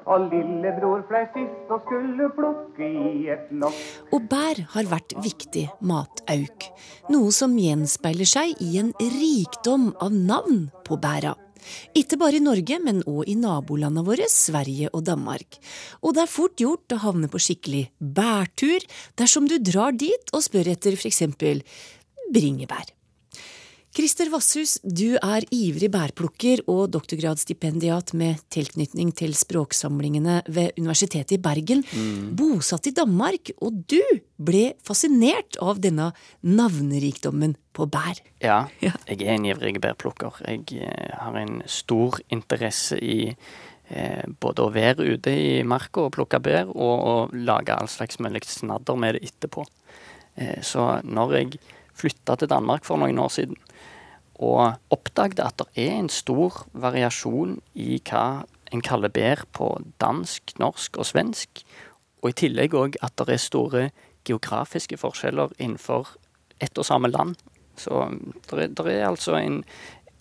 Og 0.09 0.23
lillebror 0.31 1.03
fløy 1.07 1.27
sist 1.35 1.71
og 1.71 1.83
skulle 1.85 2.27
plukke 2.33 2.87
i 2.87 3.27
et 3.29 3.51
lokk. 3.61 3.77
Og 4.15 4.25
bær 4.27 4.63
har 4.73 4.89
vært 4.89 5.13
viktig 5.21 5.67
matauk, 5.85 6.69
noe 7.13 7.31
som 7.35 7.53
gjenspeiler 7.61 8.27
seg 8.27 8.57
i 8.63 8.79
en 8.81 8.89
rikdom 8.97 9.91
av 10.01 10.15
navn 10.15 10.65
på 10.87 10.97
bæra. 10.99 11.37
Ikke 11.97 12.19
bare 12.19 12.39
i 12.39 12.43
Norge, 12.43 12.79
men 12.83 13.03
òg 13.07 13.29
i 13.29 13.37
nabolandene 13.39 14.05
våre, 14.07 14.27
Sverige 14.31 14.91
og 14.93 15.05
Danmark. 15.07 15.59
Og 16.01 16.17
det 16.17 16.25
er 16.25 16.31
fort 16.31 16.57
gjort 16.61 16.95
å 16.95 17.01
havne 17.05 17.29
på 17.31 17.41
skikkelig 17.41 17.87
bærtur 17.99 18.83
dersom 19.19 19.49
du 19.49 19.57
drar 19.61 19.95
dit 19.97 20.33
og 20.33 20.45
spør 20.45 20.73
etter 20.73 20.97
f.eks. 20.97 21.23
bringebær. 22.33 22.96
Christer 23.97 24.29
Vasshus, 24.29 24.75
du 24.85 25.15
er 25.17 25.41
ivrig 25.49 25.87
bærplukker 25.89 26.59
og 26.69 26.91
doktorgradsstipendiat 26.93 28.11
med 28.13 28.43
tilknytning 28.53 29.09
til 29.17 29.31
språksamlingene 29.33 30.35
ved 30.53 30.75
Universitetet 30.77 31.33
i 31.33 31.39
Bergen. 31.41 31.81
Bosatt 32.37 32.85
i 32.85 32.93
Danmark, 32.93 33.49
og 33.57 33.79
du 33.89 33.97
ble 34.37 34.75
fascinert 34.85 35.57
av 35.65 35.81
denne 35.81 36.11
navnerikdommen 36.45 37.55
på 37.73 37.87
bær. 37.89 38.21
Ja, 38.45 38.67
jeg 38.85 39.17
er 39.17 39.33
en 39.33 39.47
ivrig 39.49 39.79
bærplukker. 39.81 40.43
Jeg 40.45 40.77
eh, 40.77 41.15
har 41.17 41.39
en 41.41 41.63
stor 41.65 42.19
interesse 42.29 42.99
i 43.01 43.31
eh, 43.31 44.27
både 44.29 44.67
å 44.67 44.75
være 44.77 45.07
ute 45.09 45.33
i 45.33 45.63
marka 45.65 46.05
og 46.05 46.13
plukke 46.19 46.37
bær, 46.37 46.69
og 46.69 46.93
å 47.01 47.17
lage 47.33 47.73
all 47.73 47.89
slags 47.89 48.21
mulig 48.21 48.45
snadder 48.45 49.01
med 49.01 49.17
det 49.17 49.31
etterpå. 49.31 49.65
Eh, 50.37 50.61
så 50.61 50.99
når 51.01 51.35
jeg 51.39 51.57
flytta 51.97 52.37
til 52.37 52.53
Danmark 52.53 52.85
for 52.85 53.01
noen 53.01 53.25
år 53.25 53.33
siden, 53.33 53.57
og 54.37 54.77
oppdaget 54.93 55.41
at 55.41 55.57
det 55.61 55.87
er 55.87 55.97
en 55.97 56.09
stor 56.13 56.63
variasjon 56.77 57.57
i 57.75 57.97
hva 58.05 58.45
en 58.73 58.83
kaller 58.83 59.11
bær 59.13 59.45
på 59.55 59.69
dansk, 60.01 60.57
norsk 60.59 60.99
og 60.99 61.07
svensk, 61.09 61.63
og 62.21 62.31
i 62.31 62.37
tillegg 62.43 62.75
òg 62.75 62.97
at 63.05 63.15
det 63.21 63.33
er 63.33 63.41
store 63.41 63.83
geografiske 64.27 64.97
forskjeller 64.99 65.53
innenfor 65.57 66.15
ett 66.63 66.77
og 66.77 66.85
samme 66.87 67.09
land. 67.11 67.37
Så 67.77 68.07
det 68.49 68.71
er, 68.73 68.89
er 68.89 69.07
altså 69.07 69.37
en 69.37 69.61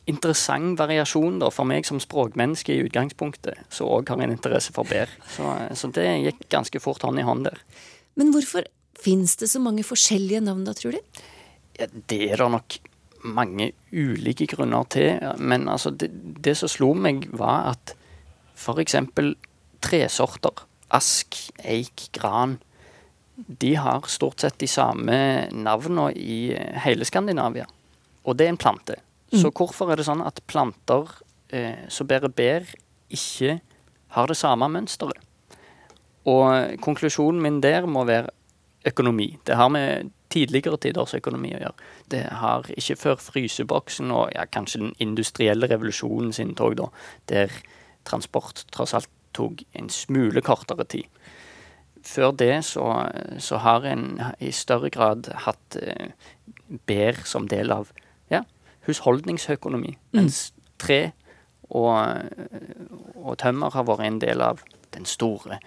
interessant 0.06 0.78
variasjon 0.78 1.40
da, 1.42 1.50
for 1.50 1.66
meg 1.68 1.86
som 1.88 1.98
språkmenneske 2.02 2.74
i 2.74 2.84
utgangspunktet, 2.86 3.64
som 3.72 3.90
òg 3.90 4.12
har 4.12 4.22
en 4.22 4.34
interesse 4.36 4.74
for 4.76 4.86
bær. 4.88 5.10
Så, 5.34 5.50
så 5.74 5.90
det 5.96 6.06
gikk 6.28 6.44
ganske 6.52 6.82
fort 6.82 7.02
hånd 7.06 7.18
i 7.18 7.26
hånd 7.26 7.48
der. 7.48 7.58
Men 8.16 8.30
hvorfor 8.34 8.68
fins 8.96 9.34
det 9.40 9.50
så 9.50 9.60
mange 9.62 9.84
forskjellige 9.86 10.44
navn 10.46 10.64
da, 10.68 10.76
tror 10.76 10.94
du? 10.94 11.24
Ja, 11.80 11.88
det 12.08 12.22
er 12.30 12.40
det 12.40 12.52
nok 12.54 12.78
mange 13.24 13.72
ulike 13.92 14.46
grunner 14.50 14.86
til, 14.92 15.22
men 15.38 15.68
altså 15.68 15.90
det, 15.90 16.10
det 16.42 16.56
som 16.58 16.70
slo 16.70 16.92
meg, 16.94 17.28
var 17.36 17.72
at 17.74 17.94
eksempel 18.80 19.34
tresorter, 19.84 20.64
ask, 20.94 21.36
eik, 21.64 22.08
gran, 22.16 22.58
de 23.36 23.74
har 23.76 24.06
stort 24.08 24.40
sett 24.40 24.58
de 24.58 24.68
samme 24.70 25.16
navnene 25.52 26.08
i 26.16 26.56
hele 26.84 27.04
Skandinavia. 27.04 27.66
Og 28.24 28.36
det 28.36 28.46
er 28.46 28.54
en 28.54 28.60
plante. 28.60 28.96
Så 29.34 29.50
hvorfor 29.50 29.90
er 29.90 29.98
det 29.98 30.06
sånn 30.06 30.24
at 30.24 30.40
planter 30.48 31.10
eh, 31.52 31.86
som 31.92 32.08
bærer 32.08 32.32
bær, 32.32 32.64
ikke 33.12 33.58
har 34.16 34.30
det 34.30 34.38
samme 34.38 34.68
mønsteret? 34.72 35.20
Og 36.26 36.80
konklusjonen 36.82 37.42
min 37.42 37.60
der 37.62 37.86
må 37.86 38.06
være 38.06 38.32
økonomi. 38.86 39.36
Det 39.46 39.58
har 39.58 39.68
med 39.70 40.10
tidligere 40.32 40.78
tiders 40.82 41.14
økonomi 41.16 41.52
å 41.56 41.60
gjøre. 41.60 41.88
Det 42.12 42.22
har 42.40 42.70
ikke 42.74 42.98
før 43.00 43.20
fryseboksen 43.22 44.12
og 44.14 44.30
ja, 44.34 44.46
kanskje 44.50 44.82
den 44.82 44.94
industrielle 45.02 45.68
revolusjonen 45.70 46.32
sin 46.36 46.54
tog, 46.58 46.76
da, 46.80 46.88
der 47.30 47.52
transport 48.06 48.64
tross 48.74 48.94
alt 48.96 49.10
tok 49.36 49.62
en 49.76 49.90
smule 49.92 50.42
kortere 50.44 50.86
tid. 50.88 51.06
Før 52.06 52.32
det 52.38 52.64
så, 52.64 52.86
så 53.42 53.58
har 53.64 53.86
en 53.88 54.20
i 54.38 54.52
større 54.54 54.90
grad 54.94 55.28
hatt 55.46 55.78
eh, 55.80 56.12
bær 56.86 57.18
som 57.26 57.48
del 57.50 57.72
av 57.74 57.90
ja, 58.30 58.44
husholdningsøkonomi, 58.86 59.96
mens 60.14 60.50
tre 60.78 61.00
og, 61.66 62.22
og 63.16 63.38
tømmer 63.42 63.74
har 63.74 63.88
vært 63.88 64.06
en 64.06 64.20
del 64.22 64.44
av 64.44 64.62
den 64.94 65.08
store 65.08 65.58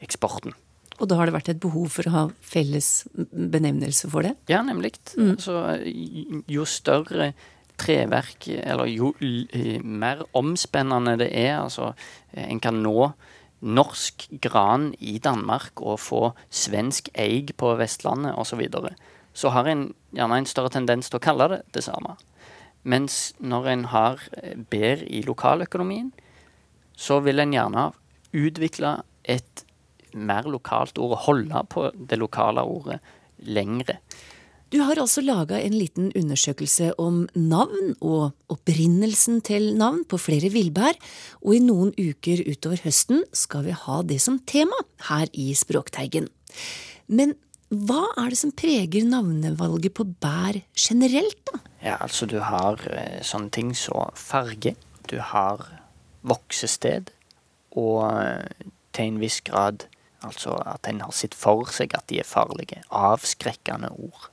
eksporten. 0.00 0.56
Og 0.96 1.10
da 1.10 1.18
har 1.18 1.28
det 1.28 1.36
vært 1.36 1.50
et 1.52 1.60
behov 1.60 1.90
for 1.92 2.08
å 2.08 2.14
ha 2.14 2.22
felles 2.40 3.04
benevnelse 3.12 4.08
for 4.12 4.24
det? 4.24 4.32
Ja, 4.48 4.62
nemlig. 4.64 4.94
Altså, 5.20 5.76
jo 6.48 6.64
større 6.68 7.34
treverk, 7.76 8.48
eller 8.56 8.88
jo 8.88 9.12
mer 9.84 10.24
omspennende 10.36 11.18
det 11.20 11.28
er, 11.36 11.58
altså 11.60 11.92
en 12.32 12.62
kan 12.64 12.80
nå 12.80 13.10
norsk 13.66 14.26
gran 14.42 14.90
i 15.00 15.18
Danmark 15.22 15.80
og 15.80 16.00
få 16.00 16.22
svensk 16.52 17.10
eig 17.18 17.54
på 17.60 17.74
Vestlandet 17.80 18.36
osv., 18.36 18.50
så, 18.50 18.60
videre, 18.60 18.94
så 19.36 19.52
har 19.52 19.68
en 19.68 19.88
gjerne 20.16 20.40
en 20.40 20.48
større 20.48 20.72
tendens 20.72 21.10
til 21.10 21.20
å 21.20 21.24
kalle 21.24 21.48
det 21.52 21.60
det 21.76 21.84
samme. 21.84 22.16
Mens 22.86 23.34
når 23.40 23.68
en 23.72 23.84
har 23.90 24.22
eh, 24.38 24.54
bær 24.56 25.02
i 25.02 25.22
lokaløkonomien, 25.26 26.12
så 26.96 27.18
vil 27.24 27.42
en 27.42 27.52
gjerne 27.52 27.90
utvikle 28.36 29.00
et 29.24 29.65
mer 30.16 30.48
lokalt 30.50 30.98
ord, 30.98 31.18
holde 31.26 31.62
på 31.72 31.90
det 31.94 32.18
lokale 32.20 32.64
ordet 32.64 33.00
lengre. 33.46 34.00
Du 34.74 34.80
har 34.82 34.98
altså 34.98 35.22
laga 35.22 35.60
en 35.62 35.76
liten 35.78 36.08
undersøkelse 36.18 36.90
om 36.98 37.20
navn 37.38 37.92
og 38.02 38.32
opprinnelsen 38.50 39.38
til 39.46 39.68
navn 39.78 40.02
på 40.10 40.18
flere 40.18 40.50
villbær, 40.50 40.98
og 41.46 41.54
i 41.54 41.62
noen 41.62 41.92
uker 41.94 42.42
utover 42.48 42.82
høsten 42.82 43.22
skal 43.30 43.68
vi 43.68 43.76
ha 43.78 44.00
det 44.02 44.18
som 44.24 44.40
tema 44.42 44.80
her 45.06 45.30
i 45.38 45.52
Språkteigen. 45.54 46.26
Men 47.06 47.36
hva 47.70 48.02
er 48.18 48.34
det 48.34 48.40
som 48.42 48.54
preger 48.58 49.06
navnevalget 49.06 49.94
på 49.94 50.06
bær 50.22 50.58
generelt, 50.74 51.38
da? 51.46 51.62
Ja, 51.82 51.96
altså 52.00 52.26
du 52.26 52.40
har 52.42 52.82
eh, 52.90 53.22
sånne 53.26 53.54
ting 53.54 53.70
som 53.78 54.10
farge, 54.18 54.74
du 55.06 55.18
har 55.22 55.62
voksested, 56.26 57.14
og 57.78 58.02
eh, 58.18 58.70
til 58.96 59.12
en 59.12 59.22
viss 59.22 59.38
grad 59.46 59.86
altså 60.26 60.56
at 60.66 60.88
en 60.90 61.02
har 61.04 61.14
sett 61.14 61.34
for 61.36 61.68
seg 61.72 61.94
at 61.96 62.08
de 62.10 62.20
er 62.20 62.28
farlige. 62.28 62.82
Avskrekkende 62.90 63.92
ord. 63.94 64.28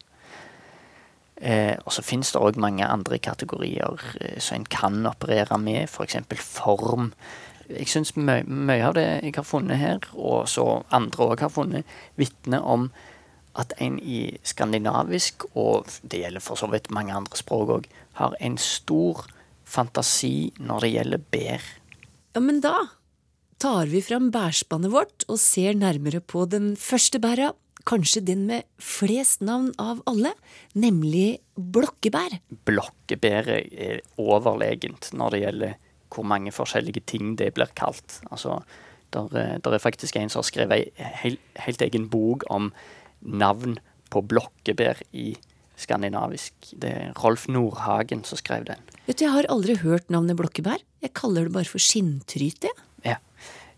Eh, 1.43 1.75
og 1.83 1.91
så 1.91 2.03
finnes 2.05 2.31
det 2.31 2.41
òg 2.41 2.59
mange 2.61 2.85
andre 2.87 3.17
kategorier 3.19 4.03
eh, 4.21 4.37
som 4.39 4.61
en 4.61 4.67
kan 4.69 5.01
operere 5.09 5.57
med, 5.59 5.89
f.eks. 5.89 6.19
For 6.29 6.77
form. 6.77 7.11
Jeg 7.67 7.89
syns 7.91 8.13
mye, 8.15 8.79
av 8.85 8.95
det 8.95 9.07
jeg 9.23 9.35
har 9.35 9.47
funnet 9.47 9.79
her, 9.79 10.07
og 10.13 10.47
så 10.51 10.83
andre 10.93 11.29
òg 11.33 11.43
har 11.43 11.51
funnet, 11.51 11.89
vitner 12.19 12.63
om 12.63 12.89
at 13.59 13.73
en 13.83 13.99
i 13.99 14.37
skandinavisk, 14.43 15.45
og 15.53 15.89
det 16.01 16.23
gjelder 16.23 16.43
for 16.43 16.59
så 16.59 16.69
vidt 16.71 16.91
mange 16.95 17.13
andre 17.13 17.37
språk 17.37 17.75
òg, 17.77 17.87
har 18.19 18.35
en 18.39 18.57
stor 18.57 19.25
fantasi 19.63 20.51
når 20.59 20.85
det 20.85 20.93
gjelder 20.95 21.25
bær. 21.33 21.71
Ja, 22.33 22.41
men 22.41 22.61
da 22.63 22.77
tar 23.63 23.87
vi 23.87 24.01
fram 24.03 24.25
bærspannet 24.33 24.91
vårt 24.91 25.23
og 25.31 25.37
ser 25.39 25.75
nærmere 25.79 26.19
på 26.19 26.43
den 26.51 26.73
første 26.79 27.19
bæra, 27.23 27.53
kanskje 27.87 28.21
den 28.27 28.45
med 28.49 28.65
flest 28.79 29.41
navn 29.43 29.69
av 29.79 30.01
alle, 30.07 30.33
nemlig 30.75 31.39
blokkebær. 31.55 32.37
blokkebæret 32.67 33.71
er 33.71 34.01
overlegent 34.19 35.09
når 35.15 35.31
det 35.35 35.41
gjelder 35.45 35.73
hvor 36.13 36.27
mange 36.29 36.51
forskjellige 36.53 37.01
ting 37.09 37.35
det 37.39 37.53
blir 37.55 37.71
kalt. 37.75 38.19
Altså, 38.31 38.59
der, 39.15 39.31
er- 39.33 39.57
der 39.63 39.73
er 39.73 39.81
faktisk 39.81 40.15
en 40.19 40.29
som 40.29 40.43
har 40.43 40.49
skrevet 40.51 40.91
en 40.99 41.15
hel, 41.23 41.37
helt 41.55 41.81
egen 41.81 42.09
bok 42.09 42.43
om 42.53 42.71
navn 43.21 43.79
på 44.13 44.21
blokkebær 44.21 44.99
i 45.13 45.33
skandinavisk. 45.79 46.53
Det 46.77 46.91
er 46.91 47.13
Rolf 47.23 47.47
Nordhagen 47.49 48.23
som 48.27 48.37
skrev 48.37 48.65
den. 48.67 48.77
Vet 49.07 49.17
du, 49.17 49.25
Jeg 49.25 49.33
har 49.33 49.47
aldri 49.49 49.75
hørt 49.81 50.09
navnet 50.13 50.37
blokkebær. 50.37 50.83
Jeg 51.01 51.13
kaller 51.17 51.45
det 51.49 51.53
bare 51.55 51.65
for 51.65 51.79
skinntryte. 51.79 52.69
jeg. 52.69 52.77
Ja. 53.05 53.19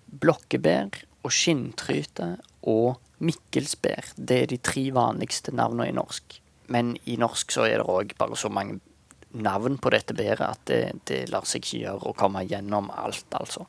Blokkebær 0.06 1.02
og 1.26 1.34
skinntryte 1.34 2.36
og 2.70 3.02
mikkelsbær, 3.26 4.14
det 4.18 4.42
er 4.44 4.52
de 4.52 4.60
tre 4.62 4.90
vanligste 4.94 5.54
navnene 5.56 5.90
i 5.90 5.96
norsk. 5.96 6.40
Men 6.74 6.96
i 7.06 7.18
norsk 7.22 7.54
så 7.54 7.68
er 7.68 7.80
det 7.82 7.90
òg 7.92 8.16
bare 8.20 8.38
så 8.38 8.52
mange 8.54 8.80
navn 9.36 9.78
på 9.82 9.92
dette 9.92 10.16
bæret 10.16 10.46
at 10.46 10.64
det, 10.70 10.82
det 11.10 11.26
lar 11.32 11.48
seg 11.48 11.64
ikke 11.64 11.84
gjøre 11.84 12.10
å 12.10 12.18
komme 12.18 12.46
gjennom 12.48 12.90
alt, 12.94 13.28
altså. 13.36 13.68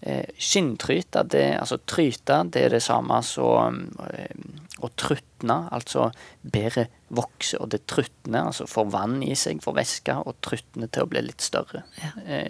Eh, 0.00 0.30
Skinntryte, 0.40 1.22
det, 1.28 1.44
altså 1.60 1.76
tryte, 1.84 2.38
det 2.48 2.62
er 2.64 2.72
det 2.72 2.80
samme 2.80 3.18
som 3.26 3.82
eh, 4.08 4.32
å 4.80 4.88
trutne, 4.96 5.58
altså 5.76 6.06
bæret 6.40 6.88
vokser, 7.12 7.60
og 7.60 7.68
det 7.74 7.82
trutner, 7.90 8.46
altså 8.46 8.64
får 8.70 8.88
vann 8.94 9.18
i 9.26 9.34
seg, 9.36 9.60
får 9.60 9.76
væske, 9.76 10.16
og 10.24 10.40
trutner 10.46 10.88
til 10.88 11.04
å 11.04 11.10
bli 11.10 11.26
litt 11.26 11.44
større. 11.44 11.84
Eh, 12.24 12.48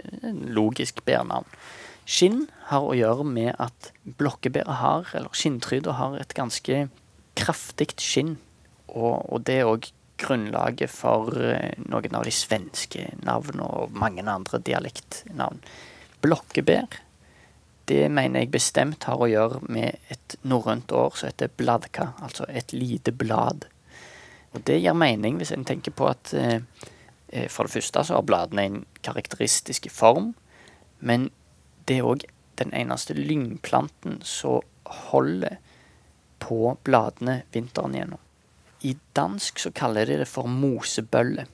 logisk 0.55 1.03
bærnavn. 1.09 1.51
Skinn 2.11 2.49
har 2.71 2.83
å 2.83 2.97
gjøre 2.99 3.25
med 3.27 3.55
at 3.63 3.93
blokkebæret 4.19 4.81
har, 4.81 5.11
eller 5.15 5.35
skinntryta 5.37 5.95
har, 5.95 6.17
et 6.19 6.35
ganske 6.35 6.89
kraftig 7.39 7.93
skinn. 8.03 8.35
Og, 8.91 9.23
og 9.31 9.45
det 9.47 9.61
er 9.61 9.71
òg 9.71 9.93
grunnlaget 10.21 10.91
for 10.93 11.31
eh, 11.39 11.77
noen 11.87 12.17
av 12.19 12.27
de 12.27 12.35
svenske 12.35 13.07
navnene 13.23 13.67
og 13.67 13.95
mange 13.97 14.25
andre 14.27 14.61
dialektnavn. 14.67 15.63
Blokkebær, 16.21 16.99
det 17.91 18.03
mener 18.13 18.45
jeg 18.45 18.53
bestemt 18.55 19.07
har 19.09 19.23
å 19.23 19.31
gjøre 19.31 19.63
med 19.73 20.13
et 20.13 20.37
norrønt 20.47 20.93
år 20.95 21.17
som 21.17 21.31
heter 21.31 21.53
bladka, 21.57 22.13
altså 22.23 22.47
et 22.51 22.75
lite 22.77 23.15
blad. 23.15 23.67
Og 24.55 24.63
det 24.67 24.81
gir 24.83 24.99
mening 24.99 25.39
hvis 25.41 25.55
en 25.55 25.67
tenker 25.67 25.95
på 25.95 26.11
at 26.11 26.35
eh, 26.37 26.59
eh, 27.31 27.49
for 27.49 27.67
det 27.67 27.79
første 27.79 28.05
så 28.07 28.19
har 28.19 28.27
bladene 28.27 28.67
en 28.67 28.81
karakteristisk 29.07 29.89
form, 29.95 30.35
men 31.01 31.31
det 31.91 31.99
er 31.99 32.07
òg 32.07 32.25
den 32.61 32.73
eneste 32.77 33.17
lyngplanten 33.17 34.21
som 34.27 34.63
holder 35.11 35.59
på 36.41 36.75
bladene 36.87 37.43
vinteren 37.53 37.97
gjennom. 37.99 38.21
I 38.87 38.95
dansk 39.17 39.59
så 39.61 39.73
kaller 39.77 40.09
de 40.09 40.21
det 40.23 40.29
for 40.31 40.49
mosebølle. 40.49 41.45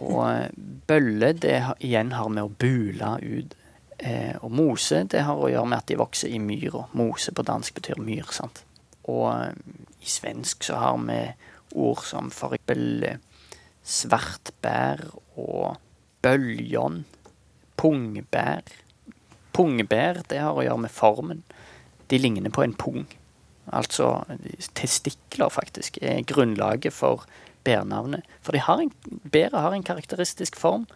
Og 0.00 0.22
eh, 0.24 0.48
bølle 0.88 1.32
det 1.38 1.58
igjen 1.84 2.14
har 2.16 2.30
med 2.32 2.48
å 2.48 2.54
bule 2.64 3.12
ut. 3.22 3.54
Eh, 4.02 4.34
og 4.42 4.50
mose 4.50 5.04
det 5.06 5.22
har 5.22 5.38
å 5.38 5.50
gjøre 5.50 5.68
med 5.70 5.78
at 5.78 5.90
de 5.92 6.00
vokser 6.00 6.32
i 6.34 6.40
myra. 6.42 6.88
Mose 6.98 7.34
på 7.34 7.44
dansk 7.46 7.76
betyr 7.78 8.02
myr. 8.02 8.26
sant? 8.34 8.64
Og 9.06 9.28
eh, 9.30 9.52
i 10.02 10.10
svensk 10.10 10.66
så 10.66 10.80
har 10.82 10.98
vi 11.06 11.20
ord 11.78 12.02
som 12.06 12.30
for 12.34 12.56
eksempel 12.56 13.06
eh, 13.06 13.20
svartbær 13.82 15.06
og 15.38 15.76
bøljon. 16.22 17.04
Pungbær. 17.78 18.66
Pungbær 19.52 20.22
det 20.30 20.40
har 20.40 20.56
å 20.56 20.64
gjøre 20.64 20.84
med 20.86 20.94
formen. 20.94 21.42
De 22.08 22.18
ligner 22.20 22.52
på 22.52 22.64
en 22.64 22.76
pung 22.76 23.04
altså 23.66 24.24
testikler, 24.74 25.48
faktisk, 25.48 25.98
er 26.02 26.22
grunnlaget 26.26 26.92
for 26.92 27.26
bærnavnet. 27.64 28.26
For 28.42 28.56
bæret 29.32 29.60
har 29.60 29.72
en 29.72 29.86
karakteristisk 29.86 30.56
form. 30.56 30.86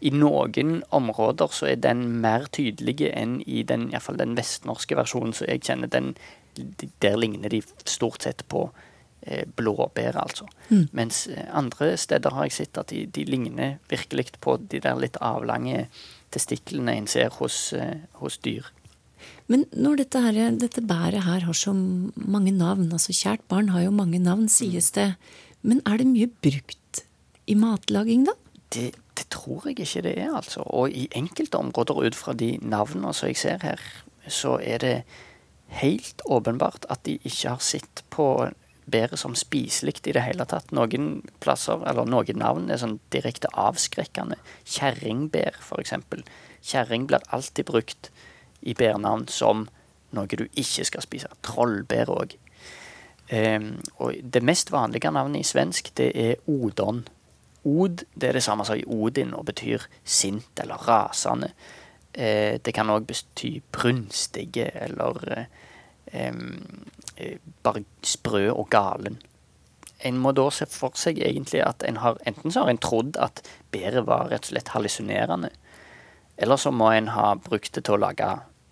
I 0.00 0.10
noen 0.10 0.82
områder 0.90 1.52
så 1.52 1.66
er 1.66 1.80
den 1.80 2.06
mer 2.20 2.46
tydelig 2.52 3.10
enn 3.12 3.40
i 3.46 3.62
den, 3.62 3.90
i 3.92 4.00
fall 4.00 4.16
den 4.16 4.36
vestnorske 4.36 4.96
versjonen 4.96 5.34
som 5.36 5.48
jeg 5.48 5.64
kjenner. 5.64 5.92
Den, 5.92 6.14
der 7.00 7.18
ligner 7.20 7.52
de 7.52 7.60
stort 7.84 8.24
sett 8.24 8.46
på 8.48 8.70
eh, 9.22 9.44
blåbær, 9.56 10.16
altså. 10.16 10.48
Mm. 10.70 10.86
Mens 10.92 11.26
eh, 11.28 11.44
andre 11.52 11.96
steder 12.00 12.32
har 12.32 12.48
jeg 12.48 12.56
sett 12.56 12.80
at 12.80 12.88
de, 12.88 13.04
de, 13.06 13.26
ligner 13.28 13.76
virkelig 13.92 14.32
på 14.40 14.56
de 14.72 14.80
der 14.80 14.96
litt 14.96 15.20
avlange 15.20 15.86
testiklene 16.34 16.96
en 16.96 17.08
ser 17.10 17.32
hos, 17.38 17.72
eh, 17.72 18.06
hos 18.20 18.38
dyr. 18.44 18.68
Men 19.50 19.66
når 19.74 20.04
dette, 20.04 20.22
her, 20.22 20.38
dette 20.56 20.82
bæret 20.86 21.26
her 21.26 21.44
har 21.46 21.56
så 21.56 21.74
mange 21.74 22.52
navn, 22.54 22.90
altså 22.92 23.14
kjært 23.16 23.42
barn 23.50 23.72
har 23.74 23.84
jo 23.84 23.94
mange 23.94 24.20
navn, 24.22 24.48
sies 24.48 24.92
det, 24.96 25.14
men 25.62 25.82
er 25.84 26.00
det 26.00 26.06
mye 26.08 26.30
brukt 26.42 27.02
i 27.50 27.56
matlaging, 27.58 28.28
da? 28.28 28.36
Det, 28.70 28.92
det 29.18 29.26
tror 29.34 29.66
jeg 29.66 29.80
ikke 29.82 30.04
det 30.06 30.14
er, 30.22 30.30
altså. 30.38 30.62
Og 30.62 30.94
i 30.94 31.08
enkelte 31.18 31.58
områder 31.58 32.06
ut 32.06 32.16
fra 32.16 32.32
de 32.32 32.54
navnene 32.62 33.12
som 33.16 33.28
jeg 33.28 33.40
ser 33.42 33.66
her, 33.66 33.82
så 34.30 34.56
er 34.62 34.84
det 34.84 34.94
helt 35.80 36.22
åpenbart 36.30 36.86
at 36.90 37.02
de 37.06 37.18
ikke 37.18 37.56
har 37.56 37.62
sett 37.64 38.04
på 38.10 38.48
bæret 38.90 39.18
som 39.18 39.34
spiselig 39.38 40.00
i 40.06 40.14
det 40.16 40.24
hele 40.24 40.46
tatt. 40.48 40.72
Noen 40.76 41.22
plasser, 41.40 41.82
eller 41.88 42.08
noen 42.08 42.40
navn 42.40 42.70
er 42.70 42.80
sånn 42.82 42.98
direkte 43.14 43.50
avskrekkende. 43.58 44.38
Kjerringbær, 44.68 45.60
eksempel. 45.78 46.24
Kjerring 46.62 47.06
blir 47.08 47.24
alltid 47.32 47.68
brukt 47.70 48.10
i 48.60 48.74
bærnavn 48.76 49.28
som 49.32 49.68
noe 50.16 50.28
du 50.28 50.46
ikke 50.58 50.84
skal 50.88 51.04
spise. 51.04 51.30
Trollbær 51.46 52.12
òg. 52.12 52.36
Um, 53.30 53.76
og 54.02 54.16
det 54.34 54.42
mest 54.42 54.72
vanlige 54.74 55.10
navnet 55.14 55.44
i 55.44 55.46
svensk, 55.46 55.92
det 55.96 56.10
er 56.18 56.40
odon. 56.50 57.04
Od 57.64 58.02
det 58.14 58.28
er 58.28 58.38
det 58.38 58.42
samme 58.42 58.64
som 58.64 58.78
i 58.80 58.86
Odin 58.88 59.34
og 59.36 59.44
betyr 59.46 59.84
sint 60.04 60.62
eller 60.62 60.80
rasende. 60.88 61.52
Uh, 62.16 62.58
det 62.58 62.74
kan 62.74 62.90
òg 62.90 63.06
bety 63.06 63.60
brunstige 63.72 64.70
eller 64.74 65.46
um, 66.10 66.58
bare 67.64 67.84
sprø 68.06 68.48
og 68.52 68.68
galen. 68.72 69.18
En 70.04 70.20
må 70.20 70.32
da 70.32 70.46
se 70.54 70.64
for 70.70 70.96
seg 70.96 71.20
egentlig 71.20 71.60
at 71.64 71.84
en 71.84 72.00
har 72.00 72.16
Enten 72.28 72.52
så 72.52 72.64
har 72.64 72.72
en 72.72 72.80
trodd 72.80 73.18
at 73.20 73.42
bæret 73.72 74.06
var 74.08 74.30
rett 74.30 74.46
og 74.48 74.54
slett 74.54 74.72
hallusinerende. 74.72 75.50
Eller 76.40 76.56
så 76.56 76.72
må 76.72 76.88
en 76.94 77.10
ha 77.12 77.34
brukt 77.36 77.74
det 77.76 77.84
til 77.84 77.98
å 77.98 78.04
lage 78.06 78.30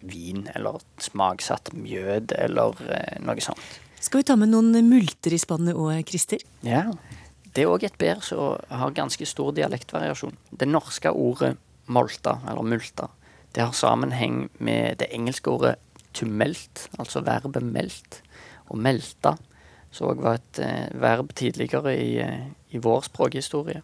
vin 0.08 0.46
eller 0.54 0.80
smaksatt 1.02 1.72
mjød 1.76 2.32
eller 2.38 2.82
eh, 2.94 3.18
noe 3.20 3.44
sånt. 3.44 3.78
Skal 4.00 4.22
vi 4.22 4.28
ta 4.30 4.36
med 4.38 4.52
noen 4.52 4.72
multer 4.86 5.34
i 5.34 5.40
spannet 5.42 5.76
òg, 5.76 5.98
Christer? 6.08 6.42
Ja. 6.62 6.86
Det 7.42 7.64
er 7.64 7.72
òg 7.72 7.84
et 7.88 7.98
bær 7.98 8.22
som 8.22 8.60
har 8.70 8.94
ganske 8.94 9.26
stor 9.26 9.50
dialektvariasjon. 9.56 10.36
Det 10.54 10.68
norske 10.70 11.10
ordet 11.10 11.56
molta, 11.90 12.36
eller 12.46 12.62
multa, 12.62 13.08
det 13.56 13.64
har 13.64 13.74
sammenheng 13.74 14.46
med 14.62 15.00
det 15.00 15.08
engelske 15.10 15.50
ordet 15.50 15.74
to 16.14 16.28
melt, 16.28 16.86
altså 16.98 17.24
verbet 17.26 17.64
melt. 17.64 18.20
Og 18.68 18.80
melte, 18.84 19.34
som 19.90 20.10
òg 20.10 20.22
var 20.24 20.38
et 20.38 20.60
eh, 20.64 20.88
verb 21.00 21.32
tidligere 21.36 21.94
i, 21.96 22.18
eh, 22.22 22.48
i 22.74 22.80
vår 22.82 23.08
språkhistorie. 23.08 23.82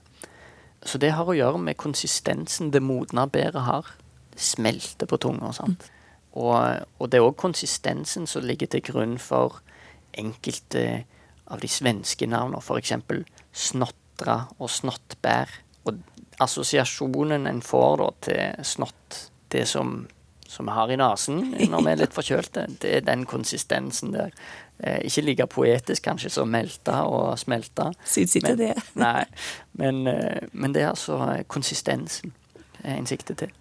Så 0.84 1.00
det 1.00 1.14
har 1.16 1.28
å 1.28 1.36
gjøre 1.36 1.60
med 1.62 1.80
konsistensen 1.80 2.70
det 2.74 2.82
modna 2.84 3.24
bæret 3.26 3.64
har. 3.64 3.94
Det 4.34 4.42
smelter 4.42 5.08
på 5.08 5.16
tunga. 5.16 5.52
sant? 5.56 5.88
Og, 6.34 6.84
og 6.98 7.10
det 7.10 7.20
er 7.20 7.24
òg 7.24 7.36
konsistensen 7.40 8.26
som 8.28 8.44
ligger 8.44 8.68
til 8.68 8.84
grunn 8.84 9.18
for 9.22 9.62
enkelte 10.18 11.04
av 11.50 11.60
de 11.60 11.70
svenske 11.70 12.26
navnene, 12.28 12.60
f.eks. 12.60 12.94
Snottra 13.52 14.40
og 14.58 14.70
Snottbær. 14.70 15.52
Og 15.84 16.00
assosiasjonen 16.42 17.46
en 17.46 17.62
får 17.62 17.96
da 18.00 18.10
til 18.26 18.66
snott, 18.66 19.18
det 19.52 19.66
som, 19.70 20.06
som 20.48 20.66
vi 20.66 20.74
har 20.74 20.90
i 20.90 20.98
nesen 20.98 21.42
når 21.70 21.84
vi 21.84 21.92
er 21.92 22.00
litt 22.00 22.16
forkjølte, 22.16 22.66
det 22.82 22.96
er 22.98 23.06
den 23.06 23.26
konsistensen 23.28 24.14
der. 24.16 24.34
Eh, 24.82 25.04
ikke 25.06 25.22
like 25.22 25.46
poetisk 25.52 26.02
kanskje 26.08 26.32
som 26.34 26.50
melta 26.50 27.04
og 27.06 27.36
smelta. 27.38 27.92
Syns 28.10 28.34
ikke 28.40 28.56
det. 28.58 28.72
nei, 29.04 29.22
men, 29.78 30.06
eh, 30.10 30.48
men 30.52 30.74
det 30.74 30.82
er 30.82 30.92
altså 30.92 31.20
konsistensen 31.50 32.34
en 32.84 33.06
sikter 33.08 33.38
til. 33.38 33.52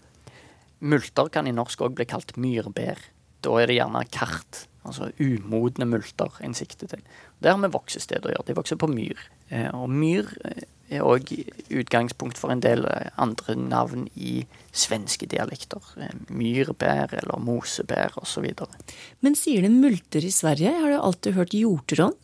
Multer 0.84 1.30
kan 1.32 1.48
i 1.48 1.56
norsk 1.56 1.86
òg 1.86 1.96
bli 1.96 2.08
kalt 2.10 2.36
myrbær. 2.36 3.00
Da 3.44 3.54
er 3.60 3.70
det 3.70 3.78
gjerne 3.78 4.04
kart, 4.12 4.66
altså 4.88 5.12
umodne 5.22 5.88
multer 5.88 6.34
en 6.44 6.56
sikter 6.58 6.90
til. 6.92 7.04
Det 7.40 7.52
har 7.52 7.60
med 7.62 7.72
voksested 7.76 8.26
å 8.26 8.34
gjøre. 8.34 8.48
De 8.50 8.58
vokser 8.58 8.80
på 8.80 8.90
myr. 8.92 9.20
Eh, 9.50 9.70
og 9.76 9.92
myr 9.92 10.28
eh, 10.50 10.66
er 10.94 11.06
òg 11.06 11.32
utgangspunkt 11.74 12.40
for 12.40 12.54
en 12.54 12.64
del 12.64 12.86
eh, 12.90 13.10
andre 13.22 13.56
navn 13.60 14.08
i 14.16 14.44
svenske 14.72 15.28
dialekter. 15.30 15.94
Myrbær 16.30 17.16
eller 17.22 17.42
mosebær 17.42 18.20
osv. 18.22 18.50
Men 19.26 19.40
sier 19.40 19.66
de 19.66 19.72
multer 19.74 20.26
i 20.26 20.34
Sverige? 20.34 20.76
Har 20.84 20.96
jo 20.96 21.02
alltid 21.10 21.38
hørt 21.40 21.58
hjortron. 21.58 22.16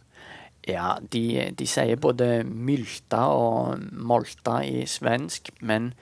Ja, 0.69 0.97
de, 1.01 1.49
de 1.57 1.65
sier 1.69 1.97
både 1.97 2.43
mylta 2.45 3.25
og 3.33 3.83
molta 3.95 4.59
i 4.67 4.83
svensk, 4.89 5.53
men 5.65 5.93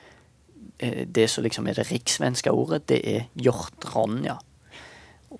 Eh, 0.77 1.07
det 1.07 1.27
som 1.29 1.43
liksom 1.43 1.67
er 1.67 1.77
det 1.79 1.89
rikssvenske 1.89 2.51
ordet, 2.53 2.85
det 2.89 3.01
er 3.09 3.25
hjortron, 3.33 4.21
ja. 4.25 4.37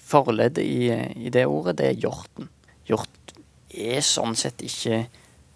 Forleddet 0.02 0.64
i, 0.64 0.90
i, 1.16 1.30
det 1.30 1.46
ordet, 1.46 1.78
det 1.78 1.92
er 1.92 2.02
hjorten. 2.02 2.50
Hjort 2.90 3.34
er 3.70 4.02
sånn 4.02 4.36
sett 4.36 4.64
ikke 4.66 5.06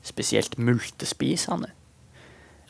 spesielt 0.03 0.57
multespisende. 0.57 1.71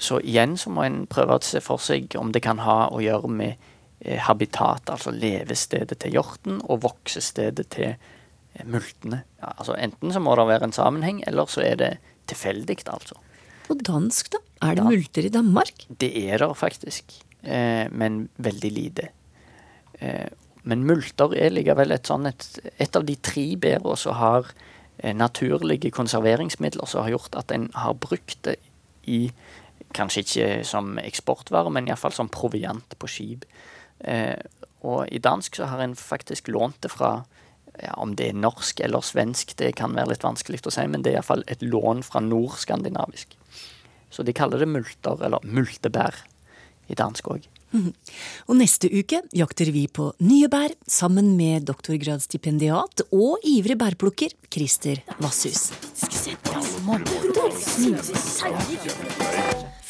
Så 0.02 0.20
igjen 0.26 0.58
så 0.58 0.72
må 0.74 0.86
en 0.86 1.04
prøve 1.10 1.38
å 1.38 1.44
se 1.46 1.62
for 1.63 1.82
seg 1.82 2.15
om 2.17 2.32
det 2.34 2.41
kan 2.46 2.63
ha 2.65 2.88
å 2.89 3.02
gjøre 3.04 3.30
med 3.30 3.54
eh, 4.00 4.17
habitat, 4.26 4.89
altså 4.89 5.13
levestedet 5.13 6.00
til 6.02 6.17
hjorten, 6.17 6.58
og 6.65 6.82
voksestedet 6.88 7.67
til 7.76 7.91
eh, 7.94 8.65
multene. 8.65 9.22
Ja, 9.38 9.54
altså 9.54 9.78
Enten 9.78 10.13
så 10.13 10.24
må 10.24 10.34
det 10.39 10.48
være 10.50 10.70
en 10.70 10.76
sammenheng, 10.76 11.22
eller 11.30 11.52
så 11.52 11.62
er 11.65 11.78
det 11.82 11.91
tilfeldig, 12.32 12.82
altså. 12.89 13.20
På 13.67 13.78
dansk, 13.78 14.34
da? 14.34 14.41
Er 14.65 14.78
det 14.78 14.84
ja. 14.84 14.89
multer 14.89 15.28
i 15.28 15.34
Danmark? 15.34 15.86
Det 16.02 16.12
er 16.26 16.41
det 16.41 16.50
faktisk, 16.58 17.13
eh, 17.44 17.86
men 17.94 18.26
veldig 18.41 18.72
lite. 18.74 19.12
Eh, 20.02 20.28
men 20.63 20.84
multer 20.86 21.34
er 21.38 21.54
likevel 21.54 21.94
et, 21.94 22.10
sånn 22.10 22.28
et, 22.30 22.46
et 22.82 22.98
av 22.98 23.06
de 23.06 23.15
tre 23.22 23.46
bæra 23.62 23.96
som 23.98 24.17
har 24.17 24.50
naturlige 25.02 25.92
konserveringsmidler 25.92 26.86
som 26.86 27.04
har 27.06 27.16
gjort 27.16 27.36
at 27.40 27.52
en 27.52 27.70
har 27.74 27.98
brukt 27.98 28.38
det 28.48 28.60
i 29.10 29.32
Kanskje 29.92 30.22
ikke 30.24 30.46
som 30.64 30.94
eksportvare, 31.02 31.68
men 31.74 31.90
iallfall 31.90 32.14
som 32.16 32.30
proviant 32.32 32.94
på 32.96 33.10
skip. 33.12 33.42
Eh, 34.00 34.40
Og 34.82 35.06
i 35.14 35.20
dansk 35.22 35.56
så 35.56 35.68
har 35.70 35.82
en 35.84 35.96
faktisk 35.96 36.48
lånt 36.48 36.82
det 36.82 36.92
fra 36.92 37.26
ja, 37.82 37.94
Om 37.98 38.16
det 38.16 38.30
er 38.30 38.34
norsk 38.34 38.80
eller 38.80 39.02
svensk, 39.02 39.56
det 39.58 39.76
kan 39.76 39.96
være 39.96 40.12
litt 40.12 40.24
vanskelig 40.24 40.60
å 40.66 40.74
si, 40.74 40.84
men 40.88 41.02
det 41.02 41.12
er 41.12 41.20
iallfall 41.20 41.44
et 41.48 41.62
lån 41.62 42.04
fra 42.04 42.20
nordskandinavisk. 42.20 43.38
Så 44.12 44.24
de 44.24 44.34
kaller 44.36 44.60
det 44.60 44.68
multer, 44.68 45.22
eller 45.24 45.40
multebær, 45.44 46.16
i 46.92 46.98
dansk 47.00 47.30
òg. 47.32 47.48
Og 47.72 48.58
neste 48.60 48.90
uke 48.92 49.22
jakter 49.36 49.72
vi 49.72 49.86
på 49.88 50.10
nye 50.26 50.50
bær 50.52 50.74
sammen 50.90 51.34
med 51.38 51.68
doktorgradsstipendiat 51.70 53.06
og 53.16 53.46
ivrig 53.48 53.78
bærplukker 53.80 54.36
Christer 54.52 55.00
Vasshus. 55.24 55.70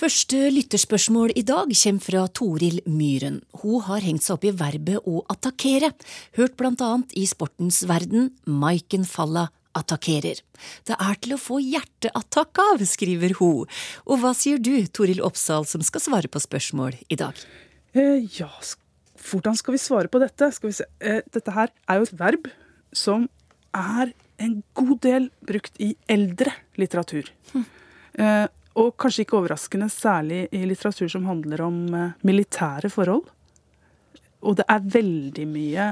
Første 0.01 0.37
lytterspørsmål 0.49 1.33
i 1.37 1.43
dag 1.45 1.69
kommer 1.77 2.05
fra 2.05 2.25
Toril 2.33 2.81
Myhren. 2.89 3.41
Hun 3.61 3.81
har 3.85 4.01
hengt 4.01 4.25
seg 4.25 4.37
opp 4.37 4.45
i 4.49 4.53
verbet 4.57 5.05
å 5.05 5.21
attakkere, 5.29 5.91
hørt 6.37 6.61
annet 6.61 7.17
i 7.17 7.25
sportens 7.29 7.83
verden 7.89 8.31
Maiken 8.45 9.05
Falla 9.05 9.49
attakkerer. 9.77 10.41
Det 10.87 10.97
er 10.97 11.19
til 11.21 11.35
å 11.35 11.41
få 11.41 11.59
hjerteattakk 11.63 12.61
av, 12.65 12.85
skriver 12.85 13.37
hun. 13.39 13.69
Og 14.05 14.21
hva 14.21 14.33
sier 14.37 14.59
du, 14.59 14.73
Toril 14.87 15.21
Oppsal, 15.23 15.67
som 15.69 15.83
skal 15.85 16.03
svare 16.03 16.31
på 16.31 16.41
spørsmål 16.43 16.97
i 17.09 17.19
dag? 17.19 17.37
Eh, 17.93 18.23
ja, 18.39 18.49
hvordan 19.19 19.57
skal 19.59 19.75
vi 19.75 19.81
svare 19.81 20.11
på 20.11 20.19
dette? 20.21 20.47
Eh, 20.99 21.21
dette 21.33 21.55
her 21.55 21.71
er 21.89 21.99
jo 21.99 22.07
et 22.07 22.17
verb 22.19 22.47
som 22.95 23.27
er 23.75 24.13
en 24.41 24.61
god 24.75 24.97
del 25.03 25.29
brukt 25.47 25.75
i 25.83 25.91
eldre 26.09 26.53
litteratur. 26.79 27.29
Hm. 27.51 27.65
Eh, 28.19 28.47
og 28.79 28.93
kanskje 28.99 29.25
ikke 29.25 29.39
overraskende 29.41 29.89
særlig 29.91 30.45
i 30.55 30.63
litteratur 30.63 31.09
som 31.11 31.27
handler 31.27 31.65
om 31.65 31.79
militære 32.23 32.87
forhold. 32.89 33.25
Og 34.41 34.55
det 34.57 34.65
er 34.71 34.87
veldig 34.93 35.47
mye 35.51 35.89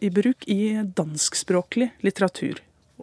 i 0.00 0.08
bruk 0.08 0.46
i 0.48 0.80
danskspråklig 0.96 1.90
litteratur. 2.00 2.62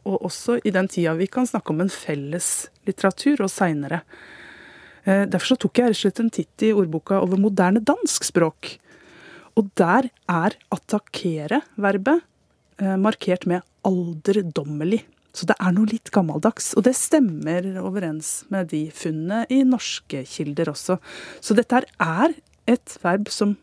Og 0.10 0.26
også 0.26 0.58
i 0.66 0.74
den 0.74 0.90
tida 0.90 1.14
vi 1.14 1.28
kan 1.30 1.46
snakke 1.46 1.70
om 1.70 1.84
en 1.84 1.94
felles 1.94 2.72
litteratur, 2.90 3.46
og 3.46 3.54
seinere. 3.54 4.02
Eh, 5.06 5.26
derfor 5.30 5.54
så 5.54 5.60
tok 5.62 5.80
jeg 5.80 5.92
rett 5.92 6.00
og 6.00 6.02
slett 6.02 6.22
en 6.24 6.34
titt 6.34 6.66
i 6.66 6.74
ordboka 6.74 7.22
over 7.22 7.40
moderne 7.42 7.84
dansk 7.86 8.26
språk. 8.28 8.76
Og 9.56 9.70
der 9.80 10.10
er 10.28 10.56
attakkere-verbet 10.74 12.24
eh, 12.82 12.96
markert 13.00 13.46
med 13.48 13.64
alderdommelig. 13.86 15.04
Så 15.36 15.48
det 15.50 15.58
er 15.60 15.74
noe 15.76 15.90
litt 15.92 16.12
gammeldags. 16.16 16.74
Og 16.80 16.86
det 16.88 16.96
stemmer 16.98 17.68
overens 17.84 18.46
med 18.52 18.72
de 18.72 18.88
funnene 18.96 19.44
i 19.52 19.62
norske 19.68 20.24
kilder 20.32 20.72
også. 20.72 20.98
Så 21.44 21.58
dette 21.58 21.84
er 21.84 22.36
et 22.72 22.98
verb 23.04 23.30
som 23.32 23.58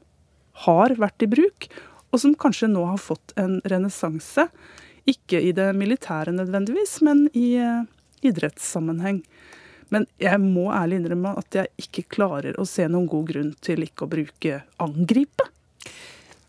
har 0.67 0.95
vært 1.01 1.25
i 1.25 1.31
bruk, 1.33 1.67
og 2.13 2.21
som 2.21 2.37
kanskje 2.37 2.69
nå 2.69 2.85
har 2.91 3.01
fått 3.01 3.33
en 3.41 3.57
renessanse. 3.73 4.47
Ikke 5.09 5.41
i 5.41 5.55
det 5.57 5.71
militære 5.75 6.35
nødvendigvis, 6.37 6.99
men 7.03 7.25
i 7.33 7.57
uh, 7.57 7.89
idrettssammenheng. 8.23 9.23
Men 9.93 10.07
jeg 10.23 10.41
må 10.41 10.71
ærlig 10.73 11.03
innrømme 11.03 11.35
at 11.41 11.59
jeg 11.59 11.71
ikke 11.85 12.07
klarer 12.17 12.57
å 12.59 12.67
se 12.69 12.87
noen 12.89 13.09
god 13.11 13.29
grunn 13.29 13.53
til 13.65 13.85
ikke 13.85 14.07
å 14.07 14.13
bruke 14.13 14.63
angripe. 14.83 15.49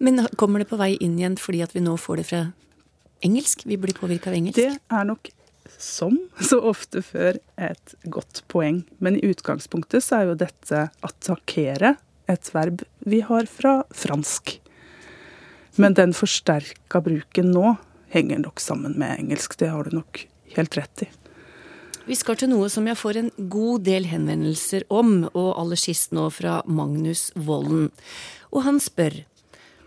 Men 0.03 0.25
kommer 0.39 0.63
det 0.63 0.69
på 0.71 0.79
vei 0.79 0.93
inn 1.03 1.17
igjen 1.19 1.37
fordi 1.39 1.63
at 1.65 1.75
vi 1.75 1.83
nå 1.83 1.95
får 1.99 2.21
det 2.21 2.27
fra 2.31 2.41
engelsk? 3.23 3.65
Vi 3.67 3.79
blir 3.79 3.95
påvirka 3.95 4.31
av 4.31 4.37
engelsk? 4.39 4.59
Det 4.59 4.97
er 4.97 5.07
nok 5.07 5.31
som 5.79 6.17
så 6.43 6.59
ofte 6.71 7.03
før 7.03 7.39
et 7.59 7.95
godt 8.11 8.43
poeng. 8.51 8.83
Men 9.03 9.19
i 9.19 9.29
utgangspunktet 9.31 10.03
så 10.05 10.21
er 10.21 10.31
jo 10.31 10.39
dette 10.39 10.87
attakkere 11.03 11.95
et 12.31 12.51
verb 12.55 12.83
vi 13.03 13.21
har 13.27 13.47
fra 13.51 13.81
fransk. 13.95 14.57
Men 15.75 15.97
den 15.97 16.13
forsterka 16.15 17.01
bruken 17.03 17.51
nå 17.51 17.75
henger 18.13 18.43
nok 18.43 18.61
sammen 18.61 18.95
med 18.99 19.19
engelsk. 19.19 19.57
Det 19.59 19.71
har 19.73 19.87
du 19.87 19.97
nok 19.97 20.25
helt 20.55 20.77
rett 20.77 21.07
i. 21.07 21.09
Vi 22.03 22.15
skal 22.19 22.35
til 22.35 22.49
noe 22.51 22.67
som 22.67 22.87
jeg 22.89 22.99
får 22.99 23.17
en 23.19 23.29
god 23.51 23.85
del 23.87 24.09
henvendelser 24.11 24.83
om, 24.91 25.21
og 25.31 25.53
aller 25.55 25.79
sist 25.79 26.11
nå 26.11 26.25
fra 26.35 26.57
Magnus 26.67 27.29
Volden. 27.35 27.93
Og 28.51 28.65
han 28.65 28.81
spør 28.83 29.21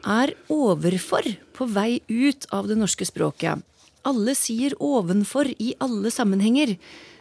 er 0.07 0.33
overfor 0.53 1.27
på 1.57 1.67
vei 1.69 1.99
ut 2.09 2.47
av 2.57 2.71
det 2.71 2.79
norske 2.81 3.05
språket. 3.05 3.61
Alle 4.07 4.37
sier 4.39 4.73
ovenfor 4.81 5.51
i 5.59 5.75
alle 5.83 6.13
sammenhenger. 6.15 6.77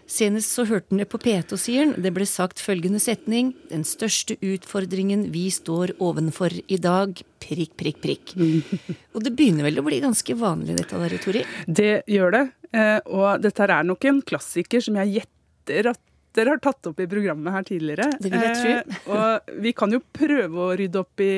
Senest 0.06 0.54
så 0.54 0.68
hørte 0.70 0.94
han 0.94 1.02
det 1.02 1.08
på 1.10 1.20
P2, 1.20 1.58
sier 1.58 1.82
han. 1.82 1.96
Det 1.98 2.12
ble 2.14 2.28
sagt 2.30 2.62
følgende 2.62 3.02
setning. 3.02 3.56
Den 3.72 3.84
største 3.90 4.38
utfordringen 4.38 5.32
vi 5.34 5.48
står 5.52 5.96
ovenfor 5.98 6.54
i 6.54 6.78
dag. 6.78 7.18
Prikk, 7.42 7.74
prikk, 7.82 8.04
prikk. 8.06 8.36
Og 9.18 9.26
det 9.26 9.34
begynner 9.34 9.66
vel 9.68 9.82
å 9.82 9.86
bli 9.88 10.00
ganske 10.06 10.38
vanlig, 10.38 10.78
dette 10.78 11.02
der, 11.02 11.18
Tori? 11.26 11.42
Det 11.66 11.96
gjør 12.12 12.38
det. 12.38 12.46
Eh, 12.76 13.00
og 13.08 13.44
dette 13.44 13.64
er 13.66 13.88
nok 13.88 14.06
en 14.10 14.20
klassiker 14.26 14.84
som 14.84 14.98
jeg 15.00 15.20
gjetter 15.20 15.92
at 15.94 16.02
dere 16.36 16.56
har 16.56 16.62
tatt 16.64 16.90
opp 16.90 17.00
i 17.00 17.08
programmet 17.08 17.56
her 17.56 17.66
tidligere. 17.68 18.10
Det 18.20 18.32
vil 18.32 18.44
jeg 18.44 18.60
tro. 18.60 18.76
Eh, 18.76 19.16
og 19.16 19.56
vi 19.64 19.72
kan 19.78 19.96
jo 19.96 20.02
prøve 20.04 20.68
å 20.68 20.76
rydde 20.76 21.02
opp 21.02 21.24
i 21.24 21.34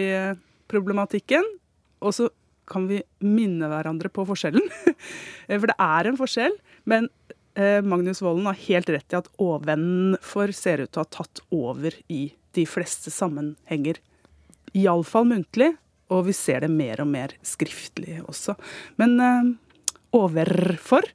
problematikken. 0.72 1.46
Og 2.06 2.16
så 2.18 2.30
kan 2.68 2.88
vi 2.90 3.00
minne 3.24 3.70
hverandre 3.72 4.12
på 4.14 4.26
forskjellen. 4.28 4.66
For 5.62 5.70
det 5.70 5.78
er 5.80 6.10
en 6.10 6.20
forskjell. 6.20 6.58
Men 6.90 7.10
eh, 7.58 7.80
Magnus 7.86 8.22
Volden 8.26 8.50
har 8.50 8.60
helt 8.68 8.92
rett 8.94 9.14
i 9.14 9.20
at 9.20 9.30
ovenfor 9.42 10.54
ser 10.56 10.84
ut 10.84 10.92
til 10.92 11.04
å 11.04 11.06
ha 11.06 11.14
tatt 11.20 11.44
over 11.54 11.96
i 12.12 12.28
de 12.58 12.66
fleste 12.70 13.14
sammenhenger. 13.14 14.02
Iallfall 14.78 15.30
muntlig, 15.30 15.76
og 16.14 16.28
vi 16.28 16.36
ser 16.36 16.64
det 16.66 16.72
mer 16.74 17.02
og 17.04 17.10
mer 17.12 17.34
skriftlig 17.46 18.20
også. 18.26 18.58
Men 19.02 19.18
eh, 19.22 19.54
overfor, 20.18 21.08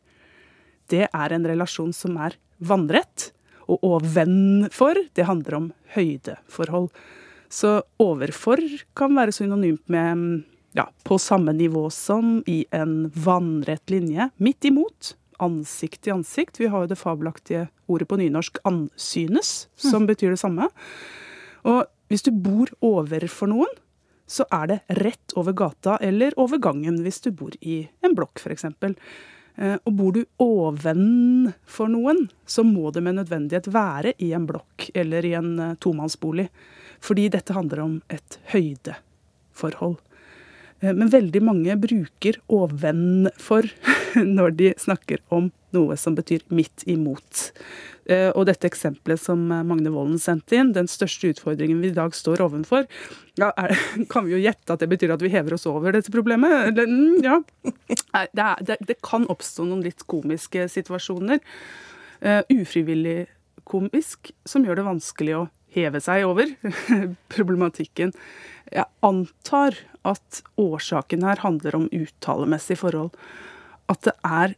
det 0.90 1.06
er 1.08 1.34
en 1.34 1.46
relasjon 1.46 1.92
som 1.96 2.18
er 2.20 2.38
vannrett. 2.62 3.30
Og 3.70 3.82
ovenfor, 3.86 4.98
det 5.14 5.28
handler 5.28 5.58
om 5.58 5.68
høydeforhold. 5.94 6.90
Så 7.52 7.82
overfor 8.00 8.60
kan 8.96 9.14
være 9.16 9.34
synonymt 9.36 9.84
med 9.92 10.42
ja, 10.76 10.86
på 11.04 11.18
samme 11.20 11.52
nivå 11.52 11.88
som 11.92 12.40
i 12.48 12.64
en 12.72 13.10
vannrett 13.14 13.92
linje. 13.92 14.30
Midt 14.36 14.64
imot. 14.64 15.14
Ansikt 15.42 16.04
til 16.06 16.16
ansikt. 16.16 16.60
Vi 16.60 16.70
har 16.72 16.84
jo 16.84 16.92
det 16.92 17.00
fabelaktige 17.00 17.66
ordet 17.90 18.08
på 18.08 18.16
nynorsk 18.16 18.58
'ansynes', 18.64 19.66
som 19.76 20.02
mm. 20.02 20.06
betyr 20.06 20.30
det 20.30 20.40
samme. 20.40 20.68
Og 21.64 21.84
hvis 22.08 22.22
du 22.22 22.30
bor 22.30 22.70
overfor 22.80 23.50
noen, 23.50 23.72
så 24.26 24.46
er 24.52 24.66
det 24.70 24.78
rett 25.02 25.34
over 25.36 25.52
gata 25.52 25.98
eller 26.00 26.32
over 26.40 26.58
gangen 26.62 27.02
hvis 27.04 27.20
du 27.20 27.30
bor 27.36 27.52
i 27.60 27.82
en 28.04 28.14
blokk, 28.16 28.40
f.eks. 28.40 28.64
Eh, 29.56 29.76
og 29.84 29.92
bor 29.96 30.14
du 30.16 30.22
ovenfor 30.40 31.90
noen, 31.92 32.24
så 32.46 32.64
må 32.64 32.90
det 32.90 33.02
med 33.04 33.18
nødvendighet 33.20 33.68
være 33.72 34.14
i 34.24 34.32
en 34.36 34.46
blokk 34.48 34.88
eller 34.94 35.26
i 35.28 35.34
en 35.38 35.52
eh, 35.60 35.74
tomannsbolig. 35.82 36.48
Fordi 37.02 37.28
dette 37.34 37.56
handler 37.56 37.84
om 37.84 37.98
et 38.12 38.38
høydeforhold. 38.54 39.98
Eh, 40.82 40.92
men 40.94 41.10
veldig 41.12 41.42
mange 41.44 41.78
bruker 41.80 42.38
ovenfor 42.52 43.70
når 44.38 44.54
de 44.58 44.74
snakker 44.80 45.22
om 45.32 45.50
noe 45.72 45.96
som 45.96 46.16
betyr 46.18 46.44
midt 46.52 46.84
imot. 46.90 47.52
Eh, 48.10 48.28
og 48.34 48.44
dette 48.50 48.66
eksempelet 48.68 49.20
som 49.22 49.40
Magne 49.48 49.92
Volden 49.94 50.18
sendte 50.20 50.58
inn, 50.58 50.74
den 50.76 50.90
største 50.90 51.30
utfordringen 51.32 51.80
vi 51.80 51.92
i 51.92 51.96
dag 51.96 52.16
står 52.16 52.42
ovenfor, 52.44 52.84
ja, 53.40 53.52
er, 53.56 53.72
kan 54.12 54.26
vi 54.26 54.34
jo 54.34 54.42
gjette 54.42 54.74
at 54.74 54.82
det 54.82 54.90
betyr 54.92 55.14
at 55.14 55.24
vi 55.24 55.32
hever 55.32 55.56
oss 55.56 55.68
over 55.70 55.94
dette 55.96 56.12
problemet? 56.12 56.76
Mm, 56.76 57.22
ja. 57.24 57.40
Det, 58.12 58.44
er, 58.44 58.58
det, 58.60 58.74
det 58.84 58.98
kan 59.00 59.24
oppstå 59.32 59.64
noen 59.64 59.80
litt 59.86 60.02
komiske 60.04 60.66
situasjoner. 60.68 61.40
Ufrivillig 62.52 63.24
komisk, 63.64 64.34
som 64.44 64.66
gjør 64.66 64.78
det 64.78 64.84
vanskelig 64.84 65.36
å 65.38 65.46
heve 65.74 66.00
seg 66.04 66.26
over 66.28 66.50
problematikken. 67.34 68.12
Jeg 68.72 68.88
antar 69.04 69.76
at 70.08 70.42
årsaken 70.60 71.24
her 71.26 71.42
handler 71.44 71.76
om 71.78 71.88
uttalemessig 71.92 72.78
forhold. 72.80 73.12
At 73.92 74.04
det 74.06 74.14
er 74.24 74.54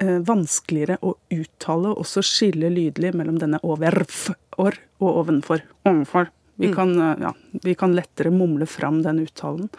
eh, 0.00 0.18
vanskeligere 0.26 0.98
å 1.04 1.14
uttale 1.34 1.92
og 1.92 2.04
også 2.04 2.24
skille 2.26 2.72
lydlig 2.72 3.12
mellom 3.16 3.40
denne 3.42 3.60
overf-or 3.66 4.78
og 5.00 5.10
ovenfor. 5.24 5.64
Ovenfor. 5.84 6.30
Vi, 6.60 6.70
mm. 6.70 6.76
kan, 6.76 6.96
eh, 7.00 7.26
ja, 7.28 7.34
vi 7.64 7.76
kan 7.78 7.96
lettere 7.96 8.32
mumle 8.34 8.68
fram 8.68 9.02
den 9.06 9.22
uttalen. 9.24 9.70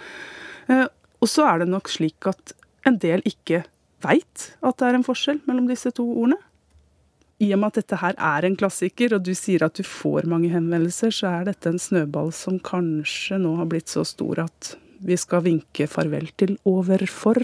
Eh, 0.67 0.87
og 1.21 1.29
så 1.29 1.47
er 1.49 1.61
det 1.61 1.71
nok 1.71 1.89
slik 1.91 2.29
at 2.29 2.55
en 2.89 2.97
del 3.01 3.21
ikke 3.29 3.63
veit 4.01 4.47
at 4.65 4.79
det 4.79 4.87
er 4.87 4.97
en 4.97 5.05
forskjell 5.05 5.43
mellom 5.45 5.67
disse 5.69 5.91
to 5.93 6.05
ordene 6.09 6.39
i 7.41 7.49
og 7.55 7.61
med 7.61 7.71
at 7.71 7.81
dette 7.81 7.97
her 8.01 8.17
er 8.21 8.45
en 8.45 8.55
klassiker, 8.59 9.15
og 9.17 9.25
du 9.25 9.33
sier 9.37 9.65
at 9.65 9.77
du 9.79 9.85
får 9.87 10.27
mange 10.29 10.51
henvendelser, 10.53 11.13
så 11.15 11.31
er 11.39 11.49
dette 11.49 11.71
en 11.71 11.81
snøball 11.81 12.29
som 12.35 12.59
kanskje 12.61 13.39
nå 13.41 13.55
har 13.57 13.69
blitt 13.71 13.89
så 13.91 14.05
stor 14.07 14.43
at 14.45 14.75
vi 15.01 15.17
skal 15.17 15.41
vinke 15.47 15.87
farvel 15.89 16.29
til 16.37 16.57
overfor 16.69 17.41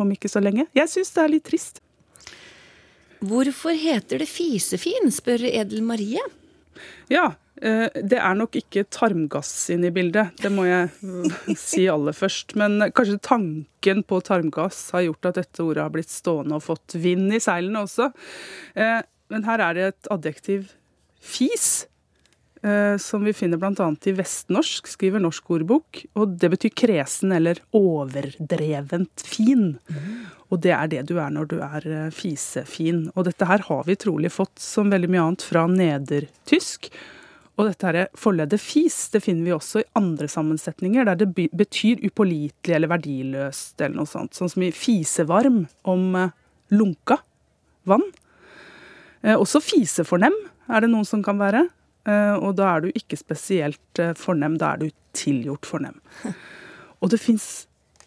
om 0.00 0.10
ikke 0.14 0.30
så 0.30 0.42
lenge. 0.42 0.68
Jeg 0.76 0.92
syns 0.92 1.10
det 1.16 1.22
er 1.24 1.32
litt 1.34 1.48
trist. 1.50 1.82
Hvorfor 3.20 3.76
heter 3.76 4.22
det 4.22 4.30
fisefin, 4.30 5.10
spør 5.12 5.42
Edel 5.50 5.82
Marie. 5.84 6.22
Ja, 7.10 7.34
eh, 7.60 7.90
det 7.98 8.16
er 8.22 8.38
nok 8.38 8.54
ikke 8.56 8.86
tarmgass 8.88 9.52
inne 9.74 9.90
i 9.90 9.92
bildet, 9.92 10.30
det 10.40 10.54
må 10.54 10.64
jeg 10.68 10.88
eh, 10.88 11.54
si 11.58 11.84
aller 11.90 12.16
først. 12.16 12.54
Men 12.56 12.78
kanskje 12.94 13.18
tanken 13.26 14.06
på 14.06 14.22
tarmgass 14.24 14.86
har 14.94 15.08
gjort 15.10 15.32
at 15.32 15.42
dette 15.42 15.66
ordet 15.66 15.84
har 15.84 15.92
blitt 15.98 16.14
stående 16.14 16.56
og 16.56 16.68
fått 16.70 16.96
vind 17.02 17.34
i 17.34 17.42
seilene 17.42 17.82
også. 17.84 18.12
Eh, 19.30 19.36
men 19.36 19.46
her 19.46 19.62
er 19.62 19.76
det 19.78 19.86
et 19.92 20.10
adjektiv 20.18 20.74
fis, 21.20 21.86
som 23.00 23.22
vi 23.24 23.32
finner 23.32 23.56
bl.a. 23.56 23.86
i 24.04 24.12
vestnorsk, 24.12 24.84
skriver 24.92 25.22
Norsk 25.24 25.46
ordbok. 25.54 26.02
Og 26.20 26.34
det 26.36 26.50
betyr 26.52 26.74
kresen 26.76 27.32
eller 27.32 27.62
overdrevent 27.72 29.24
fin. 29.24 29.78
Og 30.52 30.60
det 30.60 30.74
er 30.76 30.90
det 30.92 31.06
du 31.08 31.14
er 31.16 31.32
når 31.32 31.48
du 31.48 31.54
er 31.64 31.86
fisefin. 32.12 33.06
Og 33.14 33.24
dette 33.30 33.48
her 33.48 33.64
har 33.64 33.88
vi 33.88 33.96
trolig 33.96 34.28
fått, 34.34 34.60
som 34.60 34.92
veldig 34.92 35.08
mye 35.08 35.24
annet, 35.24 35.46
fra 35.48 35.64
nedertysk. 35.72 36.90
Og 37.60 37.66
dette 37.68 37.88
her 37.88 38.12
forleddet 38.16 38.60
fis 38.62 38.96
det 39.12 39.20
finner 39.24 39.44
vi 39.48 39.56
også 39.56 39.82
i 39.82 39.88
andre 39.98 40.28
sammensetninger, 40.32 41.04
der 41.08 41.18
det 41.20 41.48
betyr 41.56 42.00
upålitelig 42.06 42.76
eller 42.76 42.92
verdiløst, 42.92 43.74
eller 43.80 44.02
noe 44.02 44.08
sånt. 44.08 44.36
Sånn 44.36 44.52
som 44.52 44.64
i 44.64 44.72
fisevarm 44.72 45.66
om 45.88 46.16
lunka 46.72 47.20
vann. 47.88 48.06
Også 49.22 49.60
fisefornem 49.62 50.34
er 50.70 50.84
det 50.84 50.90
noen 50.92 51.08
som 51.08 51.22
kan 51.24 51.40
være. 51.40 51.66
Og 52.40 52.54
da 52.56 52.70
er 52.70 52.84
du 52.84 52.88
ikke 52.96 53.18
spesielt 53.20 54.00
fornem, 54.16 54.56
da 54.60 54.74
er 54.74 54.84
du 54.84 54.88
tilgjort 55.16 55.68
fornem. 55.68 55.98
Og 57.00 57.12
det 57.12 57.20
fins 57.20 57.66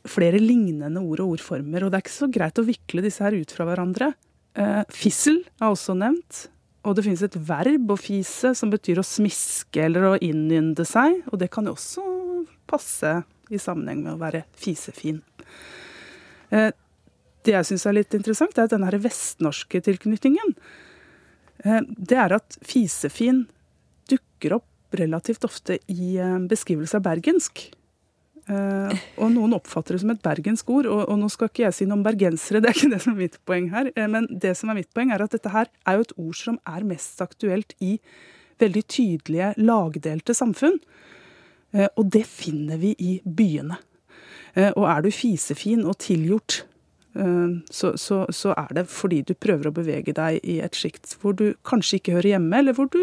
flere 0.10 0.42
lignende 0.42 1.00
ord 1.00 1.22
og 1.24 1.38
ordformer, 1.38 1.86
og 1.86 1.92
det 1.92 2.00
er 2.00 2.04
ikke 2.04 2.16
så 2.18 2.28
greit 2.34 2.60
å 2.60 2.66
vikle 2.68 3.04
disse 3.06 3.24
her 3.24 3.38
ut 3.38 3.54
fra 3.56 3.68
hverandre. 3.70 4.10
Fissel 4.92 5.44
er 5.62 5.70
også 5.70 5.96
nevnt. 5.98 6.48
Og 6.84 6.98
det 6.98 7.06
finnes 7.06 7.22
et 7.24 7.38
verb 7.48 7.94
å 7.94 7.96
fise 7.96 8.52
som 8.60 8.74
betyr 8.74 9.00
å 9.00 9.06
smiske 9.08 9.86
eller 9.86 10.04
å 10.10 10.18
innynde 10.20 10.84
seg. 10.88 11.22
Og 11.32 11.40
det 11.40 11.48
kan 11.54 11.70
jo 11.70 11.78
også 11.78 12.04
passe 12.68 13.14
i 13.54 13.60
sammenheng 13.62 14.02
med 14.04 14.16
å 14.18 14.20
være 14.20 14.44
fisefin. 14.60 15.22
Det 16.52 17.54
jeg 17.54 17.70
syns 17.70 17.86
er 17.88 17.96
litt 17.96 18.16
interessant, 18.18 18.58
er 18.58 18.68
at 18.68 18.74
denne 18.76 18.92
vestnorske 19.04 19.80
tilknytningen. 19.86 20.54
Det 21.64 22.18
er 22.20 22.36
at 22.36 22.58
fisefin 22.66 23.46
dukker 24.12 24.58
opp 24.60 24.98
relativt 25.00 25.46
ofte 25.48 25.80
i 25.90 26.18
beskrivelse 26.50 27.00
av 27.00 27.06
bergensk. 27.06 27.64
Uh, 28.44 28.92
og 29.24 29.30
noen 29.32 29.54
oppfatter 29.56 29.96
det 29.96 30.02
som 30.02 30.12
et 30.12 30.24
bergensk 30.24 30.68
ord. 30.74 30.90
Og, 30.92 31.06
og, 31.06 31.16
nå 31.20 31.30
skal 31.32 31.50
ikke 31.50 31.64
jeg 31.64 31.78
si 31.78 31.88
noe 31.88 32.02
om 32.02 32.06
bergensere, 32.06 32.60
det 32.64 32.72
er 32.72 32.78
ikke 32.78 32.92
det 32.92 33.02
som 33.06 33.14
er 33.14 33.22
mitt 33.22 33.40
poeng 33.48 33.70
her. 33.72 33.90
Men 34.12 34.28
det 34.30 34.56
som 34.60 34.72
er 34.72 34.82
mitt 34.82 34.92
poeng 34.96 35.14
er 35.16 35.24
at 35.24 35.36
dette 35.36 35.54
her 35.54 35.72
er 35.88 35.98
jo 36.00 36.08
et 36.08 36.16
ord 36.26 36.38
som 36.40 36.60
er 36.68 36.88
mest 36.88 37.24
aktuelt 37.24 37.76
i 37.80 37.96
veldig 38.62 38.84
tydelige 38.92 39.54
lagdelte 39.64 40.36
samfunn. 40.38 40.78
Og 41.74 42.04
det 42.14 42.28
finner 42.30 42.78
vi 42.78 42.92
i 43.02 43.16
byene. 43.26 43.80
og 44.78 44.84
er 44.86 45.02
du 45.02 45.10
fisefin 45.10 45.82
og 45.90 45.98
tilgjort, 46.04 46.60
så, 47.14 47.92
så, 47.98 48.24
så, 48.34 48.54
er 48.58 48.72
det 48.74 48.88
fordi 48.90 49.20
du 49.22 49.36
prøver 49.38 49.70
å 49.70 49.76
bevege 49.76 50.16
deg 50.18 50.40
i 50.42 50.58
et 50.66 50.74
sjikt 50.74 51.16
hvor 51.22 51.36
du 51.38 51.52
kanskje 51.68 52.00
ikke 52.00 52.16
hører 52.16 52.32
hjemme, 52.36 52.58
eller 52.58 52.74
hvor 52.74 52.90
du 52.90 53.00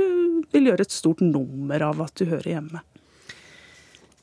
vil 0.51 0.66
gjøre 0.66 0.87
et 0.87 0.94
stort 0.94 1.23
nummer 1.23 1.85
av 1.87 2.03
at 2.03 2.16
du 2.18 2.27
hører 2.27 2.57
hjemme. 2.57 2.83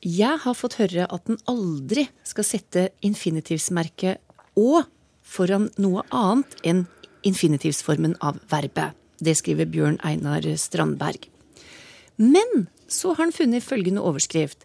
Jeg 0.04 0.38
har 0.44 0.54
fått 0.54 0.76
høre 0.78 1.08
at 1.10 1.24
den 1.26 1.40
aldri 1.50 2.04
skal 2.26 2.46
sette 2.46 2.84
infinitivsmerket 3.02 4.20
å 4.60 4.84
foran 5.26 5.68
noe 5.80 6.04
annet 6.14 6.54
enn 6.68 6.84
infinitivsformen 7.26 8.14
av 8.24 8.38
verbet. 8.52 8.94
Det 9.18 9.34
skriver 9.34 9.66
Bjørn 9.66 9.98
Einar 10.06 10.44
Strandberg. 10.60 11.26
Men 12.18 12.68
så 12.86 13.12
har 13.14 13.24
han 13.26 13.34
funnet 13.34 13.66
følgende 13.66 14.04
overskrift. 14.06 14.64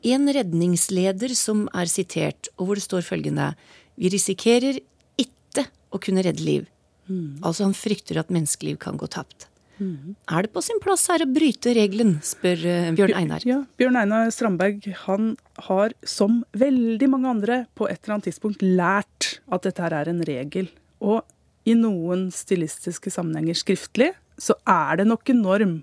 En 0.00 0.30
redningsleder 0.32 1.34
som 1.36 1.66
er 1.76 1.90
sitert, 1.92 2.48
og 2.56 2.70
hvor 2.70 2.80
det 2.80 2.86
står 2.86 3.04
følgende 3.04 3.52
Vi 4.00 4.10
risikerer 4.12 4.80
ikke 5.20 5.66
å 5.92 6.00
kunne 6.02 6.24
redde 6.24 6.44
liv. 6.44 6.66
Mm. 7.10 7.40
Altså 7.44 7.66
han 7.66 7.76
frykter 7.76 8.20
at 8.22 8.32
menneskeliv 8.32 8.78
kan 8.80 8.98
gå 9.00 9.08
tapt. 9.10 9.48
Mm. 9.80 10.14
Er 10.28 10.44
det 10.44 10.52
på 10.52 10.60
sin 10.64 10.80
plass 10.84 11.06
her 11.08 11.24
å 11.24 11.28
bryte 11.28 11.72
regelen, 11.76 12.18
spør 12.24 12.64
Bjørn 12.98 13.14
Einar. 13.16 13.44
Ja, 13.48 13.62
Bjørn 13.80 13.96
Einar 13.96 14.28
Strandberg 14.34 14.84
han 15.06 15.34
har, 15.68 15.94
som 16.04 16.42
veldig 16.52 17.08
mange 17.12 17.30
andre, 17.32 17.60
på 17.76 17.88
et 17.88 18.02
eller 18.02 18.18
annet 18.18 18.28
tidspunkt 18.28 18.64
lært 18.64 19.38
at 19.48 19.64
dette 19.64 19.84
her 19.84 19.96
er 20.02 20.12
en 20.12 20.24
regel. 20.28 20.68
Og 21.00 21.24
i 21.68 21.76
noen 21.76 22.28
stilistiske 22.34 23.12
sammenhenger 23.12 23.56
skriftlig, 23.56 24.12
så 24.40 24.56
er 24.68 25.00
det 25.00 25.08
nok 25.08 25.32
en 25.32 25.42
norm 25.44 25.74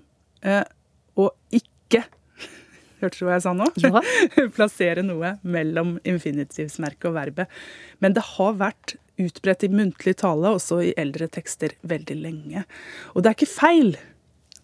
eh, 0.46 0.64
å 1.18 1.30
ikke 1.54 2.04
Hørte 3.02 3.20
du 3.20 3.26
hva 3.28 3.36
jeg 3.36 3.44
sa 3.46 3.54
nå? 3.56 3.68
Ja. 3.82 4.02
Plassere 4.56 5.04
noe 5.06 5.36
mellom 5.46 5.96
infinitivsmerket 6.08 7.10
og 7.10 7.16
verbet. 7.18 7.58
Men 8.02 8.16
det 8.16 8.24
har 8.34 8.58
vært 8.58 8.96
utbredt 9.18 9.66
i 9.66 9.72
muntlig 9.72 10.16
tale, 10.20 10.54
også 10.54 10.80
i 10.86 10.94
eldre 10.98 11.28
tekster, 11.30 11.74
veldig 11.86 12.16
lenge. 12.20 12.64
Og 13.14 13.22
det 13.22 13.30
er 13.30 13.38
ikke 13.38 13.50
feil 13.50 13.92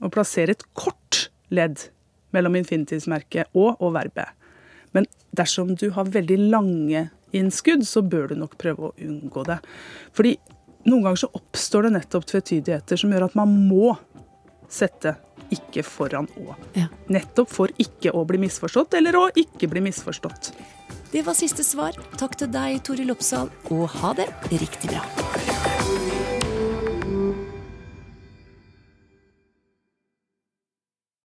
å 0.04 0.10
plassere 0.14 0.54
et 0.54 0.64
kort 0.78 1.28
ledd 1.54 1.88
mellom 2.34 2.56
infinitivsmerket 2.58 3.54
og, 3.54 3.76
og 3.80 3.94
verbet. 3.96 4.30
Men 4.94 5.06
dersom 5.34 5.74
du 5.78 5.88
har 5.94 6.10
veldig 6.14 6.38
lange 6.52 7.08
innskudd, 7.34 7.82
så 7.86 8.02
bør 8.02 8.30
du 8.30 8.38
nok 8.38 8.56
prøve 8.60 8.90
å 8.90 8.94
unngå 9.02 9.42
det. 9.48 9.58
Fordi 10.14 10.36
noen 10.86 11.06
ganger 11.06 11.24
så 11.24 11.30
oppstår 11.34 11.88
det 11.88 11.94
nettopp 11.96 12.26
tvetydigheter 12.30 13.00
som 13.00 13.14
gjør 13.14 13.28
at 13.28 13.38
man 13.38 13.54
må 13.68 13.94
sette 14.70 15.16
ikke 15.54 15.84
foran 15.86 16.28
å. 16.40 16.56
Ja. 16.78 16.88
Nettopp 17.12 17.52
for 17.54 17.72
ikke 17.80 18.14
å 18.14 18.24
bli 18.28 18.42
misforstått, 18.46 18.98
eller 18.98 19.18
å 19.18 19.28
ikke 19.38 19.70
bli 19.70 19.84
misforstått. 19.88 20.52
Det 21.14 21.22
var 21.22 21.38
siste 21.38 21.62
svar. 21.66 21.96
Takk 22.18 22.36
til 22.40 22.50
deg, 22.50 22.80
Toril 22.86 23.14
Oppsal, 23.14 23.52
og 23.70 23.86
ha 24.00 24.14
det 24.18 24.28
riktig 24.50 24.90
bra. 24.90 26.23